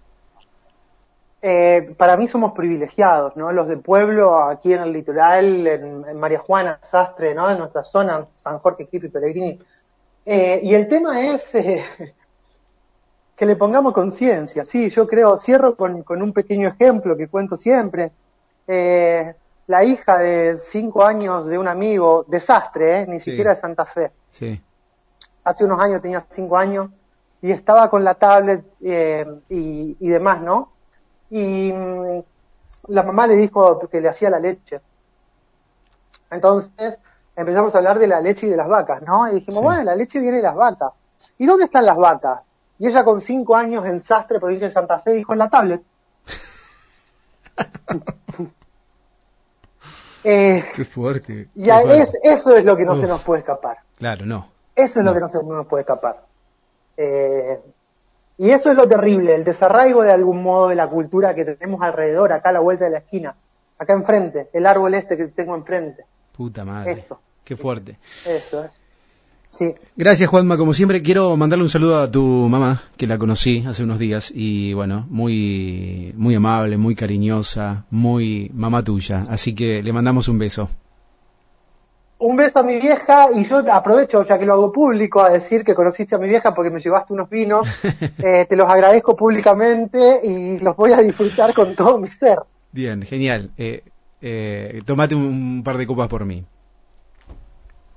Eh, 1.40 1.94
para 1.96 2.16
mí 2.16 2.26
somos 2.26 2.52
privilegiados, 2.52 3.36
¿no? 3.36 3.52
Los 3.52 3.68
de 3.68 3.76
pueblo, 3.76 4.42
aquí 4.42 4.72
en 4.72 4.80
el 4.80 4.92
litoral, 4.92 5.66
en, 5.66 6.18
María 6.18 6.40
Juana, 6.40 6.80
Sastre, 6.82 7.32
¿no? 7.34 7.48
En 7.48 7.58
nuestra 7.58 7.84
zona, 7.84 8.26
San 8.40 8.58
Jorge, 8.58 8.88
y 8.90 8.98
Pellegrini. 8.98 9.58
Eh, 10.26 10.60
y 10.64 10.74
el 10.74 10.88
tema 10.88 11.26
es 11.26 11.54
eh, 11.54 11.84
que 13.36 13.46
le 13.46 13.54
pongamos 13.54 13.94
conciencia, 13.94 14.64
sí, 14.64 14.88
yo 14.88 15.06
creo, 15.06 15.38
cierro 15.38 15.76
con, 15.76 16.04
un 16.10 16.32
pequeño 16.32 16.68
ejemplo 16.68 17.16
que 17.16 17.28
cuento 17.28 17.56
siempre. 17.56 18.10
la 18.66 19.84
hija 19.84 20.18
de 20.18 20.58
cinco 20.58 21.04
años 21.04 21.46
de 21.46 21.56
un 21.56 21.68
amigo, 21.68 22.24
desastre, 22.26 23.06
ni 23.06 23.20
siquiera 23.20 23.50
de 23.54 23.60
Santa 23.60 23.84
Fe. 23.84 24.10
Sí 24.30 24.60
hace 25.48 25.64
unos 25.64 25.80
años, 25.80 26.02
tenía 26.02 26.24
cinco 26.34 26.56
años, 26.56 26.90
y 27.40 27.50
estaba 27.50 27.88
con 27.88 28.04
la 28.04 28.14
tablet 28.14 28.64
eh, 28.82 29.26
y, 29.48 30.08
demás, 30.08 30.42
¿no? 30.42 30.72
Y 31.30 31.72
mm, 31.72 32.22
la 32.88 33.02
mamá 33.02 33.26
le 33.26 33.36
dijo 33.36 33.78
que 33.88 34.00
le 34.00 34.08
hacía 34.08 34.30
la 34.30 34.40
leche. 34.40 34.80
Entonces 36.30 36.98
empezamos 37.36 37.74
a 37.74 37.78
hablar 37.78 37.98
de 37.98 38.08
la 38.08 38.20
leche 38.20 38.46
y 38.46 38.50
de 38.50 38.56
las 38.56 38.68
vacas, 38.68 39.02
¿no? 39.02 39.28
Y 39.30 39.36
dijimos, 39.36 39.62
bueno, 39.62 39.82
la 39.84 39.94
leche 39.94 40.20
viene 40.20 40.38
de 40.38 40.42
las 40.42 40.56
vacas. 40.56 40.92
¿Y 41.38 41.46
dónde 41.46 41.64
están 41.66 41.86
las 41.86 41.96
vacas? 41.96 42.40
Y 42.78 42.86
ella 42.86 43.04
con 43.04 43.20
cinco 43.20 43.56
años 43.56 43.86
en 43.86 44.00
Sastre, 44.00 44.40
provincia 44.40 44.68
de 44.68 44.74
Santa 44.74 45.00
Fe, 45.00 45.12
dijo 45.12 45.32
en 45.32 45.38
la 45.38 45.48
tablet. 45.48 45.82
Eh, 50.24 50.64
Qué 50.74 50.84
fuerte. 50.84 51.48
Y 51.54 51.70
eso 51.70 52.50
es 52.56 52.64
lo 52.64 52.76
que 52.76 52.84
no 52.84 52.96
se 52.96 53.06
nos 53.06 53.22
puede 53.22 53.40
escapar. 53.40 53.78
Claro, 53.96 54.26
no. 54.26 54.48
Eso 54.78 55.00
es 55.00 55.04
lo 55.04 55.12
que 55.12 55.18
no, 55.18 55.28
se, 55.28 55.42
nos 55.42 55.66
puede 55.66 55.80
escapar. 55.80 56.20
Eh, 56.96 57.58
y 58.38 58.50
eso 58.50 58.70
es 58.70 58.76
lo 58.76 58.86
terrible, 58.86 59.34
el 59.34 59.42
desarraigo 59.42 60.02
de 60.02 60.12
algún 60.12 60.40
modo 60.40 60.68
de 60.68 60.76
la 60.76 60.88
cultura 60.88 61.34
que 61.34 61.44
tenemos 61.44 61.82
alrededor, 61.82 62.32
acá 62.32 62.50
a 62.50 62.52
la 62.52 62.60
vuelta 62.60 62.84
de 62.84 62.92
la 62.92 62.98
esquina, 62.98 63.34
acá 63.76 63.94
enfrente, 63.94 64.48
el 64.52 64.66
árbol 64.66 64.94
este 64.94 65.16
que 65.16 65.26
tengo 65.26 65.56
enfrente. 65.56 66.04
Puta 66.36 66.64
madre. 66.64 66.92
Eso. 66.92 67.18
Qué 67.42 67.56
fuerte. 67.56 67.98
Eso 68.24 68.64
es. 68.64 68.70
Sí. 69.58 69.74
Gracias 69.96 70.30
Juanma, 70.30 70.56
como 70.56 70.72
siempre 70.72 71.02
quiero 71.02 71.36
mandarle 71.36 71.64
un 71.64 71.70
saludo 71.70 71.98
a 71.98 72.08
tu 72.08 72.22
mamá, 72.22 72.82
que 72.96 73.08
la 73.08 73.18
conocí 73.18 73.64
hace 73.66 73.82
unos 73.82 73.98
días 73.98 74.30
y 74.32 74.74
bueno, 74.74 75.06
muy 75.08 76.12
muy 76.16 76.36
amable, 76.36 76.76
muy 76.76 76.94
cariñosa, 76.94 77.86
muy 77.90 78.52
mamá 78.54 78.84
tuya, 78.84 79.24
así 79.28 79.56
que 79.56 79.82
le 79.82 79.92
mandamos 79.92 80.28
un 80.28 80.38
beso 80.38 80.68
un 82.20 82.36
beso 82.36 82.58
a 82.58 82.62
mi 82.62 82.78
vieja 82.80 83.28
y 83.34 83.44
yo 83.44 83.58
aprovecho, 83.72 84.24
ya 84.24 84.38
que 84.38 84.44
lo 84.44 84.54
hago 84.54 84.72
público, 84.72 85.22
a 85.22 85.30
decir 85.30 85.64
que 85.64 85.74
conociste 85.74 86.14
a 86.14 86.18
mi 86.18 86.28
vieja 86.28 86.54
porque 86.54 86.70
me 86.70 86.80
llevaste 86.80 87.12
unos 87.12 87.28
vinos. 87.30 87.66
Eh, 88.20 88.46
te 88.48 88.56
los 88.56 88.68
agradezco 88.68 89.14
públicamente 89.16 90.20
y 90.24 90.58
los 90.58 90.76
voy 90.76 90.92
a 90.92 90.98
disfrutar 90.98 91.54
con 91.54 91.74
todo 91.74 91.98
mi 91.98 92.08
ser. 92.08 92.38
Bien, 92.72 93.02
genial. 93.02 93.50
Eh, 93.56 93.82
eh, 94.20 94.80
tomate 94.84 95.14
un 95.14 95.62
par 95.64 95.76
de 95.76 95.86
copas 95.86 96.08
por 96.08 96.24
mí. 96.24 96.44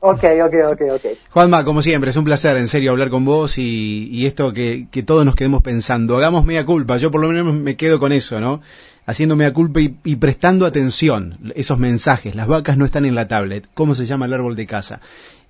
Ok, 0.03 0.23
ok, 0.43 0.53
ok, 0.71 0.81
ok. 0.95 1.05
Juanma, 1.29 1.63
como 1.63 1.83
siempre, 1.83 2.09
es 2.09 2.17
un 2.17 2.23
placer, 2.23 2.57
en 2.57 2.67
serio, 2.67 2.89
hablar 2.89 3.11
con 3.11 3.23
vos 3.23 3.59
y, 3.59 4.09
y 4.11 4.25
esto 4.25 4.51
que, 4.51 4.87
que, 4.89 5.03
todos 5.03 5.23
nos 5.25 5.35
quedemos 5.35 5.61
pensando. 5.61 6.17
Hagamos 6.17 6.43
media 6.43 6.65
culpa, 6.65 6.97
yo 6.97 7.11
por 7.11 7.21
lo 7.21 7.27
menos 7.27 7.53
me 7.53 7.75
quedo 7.75 7.99
con 7.99 8.11
eso, 8.11 8.39
¿no? 8.39 8.61
Haciendo 9.05 9.35
media 9.35 9.53
culpa 9.53 9.79
y, 9.79 9.95
y, 10.03 10.15
prestando 10.15 10.65
atención, 10.65 11.37
esos 11.53 11.77
mensajes. 11.77 12.33
Las 12.33 12.47
vacas 12.47 12.77
no 12.77 12.85
están 12.85 13.05
en 13.05 13.13
la 13.13 13.27
tablet. 13.27 13.67
¿Cómo 13.75 13.93
se 13.93 14.05
llama 14.05 14.25
el 14.25 14.33
árbol 14.33 14.55
de 14.55 14.65
casa? 14.65 15.01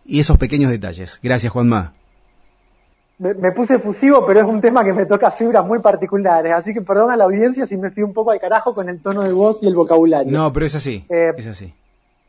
Y 0.06 0.20
esos 0.20 0.38
pequeños 0.38 0.70
detalles. 0.70 1.22
Gracias, 1.24 1.54
Juanma. 1.54 1.94
Me, 3.20 3.34
me 3.34 3.54
puse 3.54 3.76
efusivo, 3.76 4.26
pero 4.26 4.42
es 4.42 4.46
un 4.46 4.60
tema 4.60 4.84
que 4.84 4.92
me 4.92 5.06
toca 5.06 5.32
fibras 5.32 5.66
muy 5.66 5.80
particulares, 5.80 6.52
así 6.54 6.74
que 6.74 6.82
perdón 6.82 7.10
a 7.12 7.16
la 7.16 7.24
audiencia 7.24 7.66
si 7.68 7.78
me 7.78 7.90
fui 7.92 8.04
un 8.04 8.14
poco 8.14 8.32
al 8.32 8.40
carajo 8.42 8.74
con 8.74 8.90
el 8.90 9.00
tono 9.00 9.22
de 9.22 9.32
voz 9.32 9.60
y 9.62 9.68
el 9.68 9.76
vocabulario. 9.76 10.30
No, 10.30 10.52
pero 10.52 10.66
es 10.66 10.76
así, 10.76 11.06
eh, 11.08 11.32
es 11.38 11.48
así. 11.48 11.74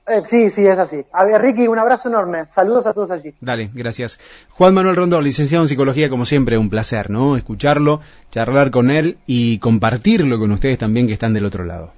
Eh, 0.06 0.22
sí, 0.24 0.50
sí, 0.50 0.66
es 0.66 0.78
así. 0.78 1.04
A 1.12 1.24
ver, 1.24 1.40
Ricky, 1.40 1.68
un 1.68 1.78
abrazo 1.78 2.08
enorme. 2.08 2.46
Saludos 2.54 2.86
a 2.86 2.92
todos 2.92 3.10
allí. 3.10 3.34
Dale, 3.40 3.70
gracias. 3.72 4.18
Juan 4.50 4.74
Manuel 4.74 4.96
Rondón, 4.96 5.22
licenciado 5.22 5.62
en 5.62 5.68
psicología, 5.68 6.10
como 6.10 6.24
siempre, 6.24 6.58
un 6.58 6.70
placer, 6.70 7.08
¿no? 7.08 7.36
Escucharlo, 7.36 8.00
charlar 8.30 8.70
con 8.72 8.90
él 8.90 9.18
y 9.26 9.58
compartirlo 9.58 10.38
con 10.38 10.50
ustedes 10.50 10.78
también 10.78 11.06
que 11.06 11.12
están 11.12 11.34
del 11.34 11.46
otro 11.46 11.64
lado. 11.64 11.92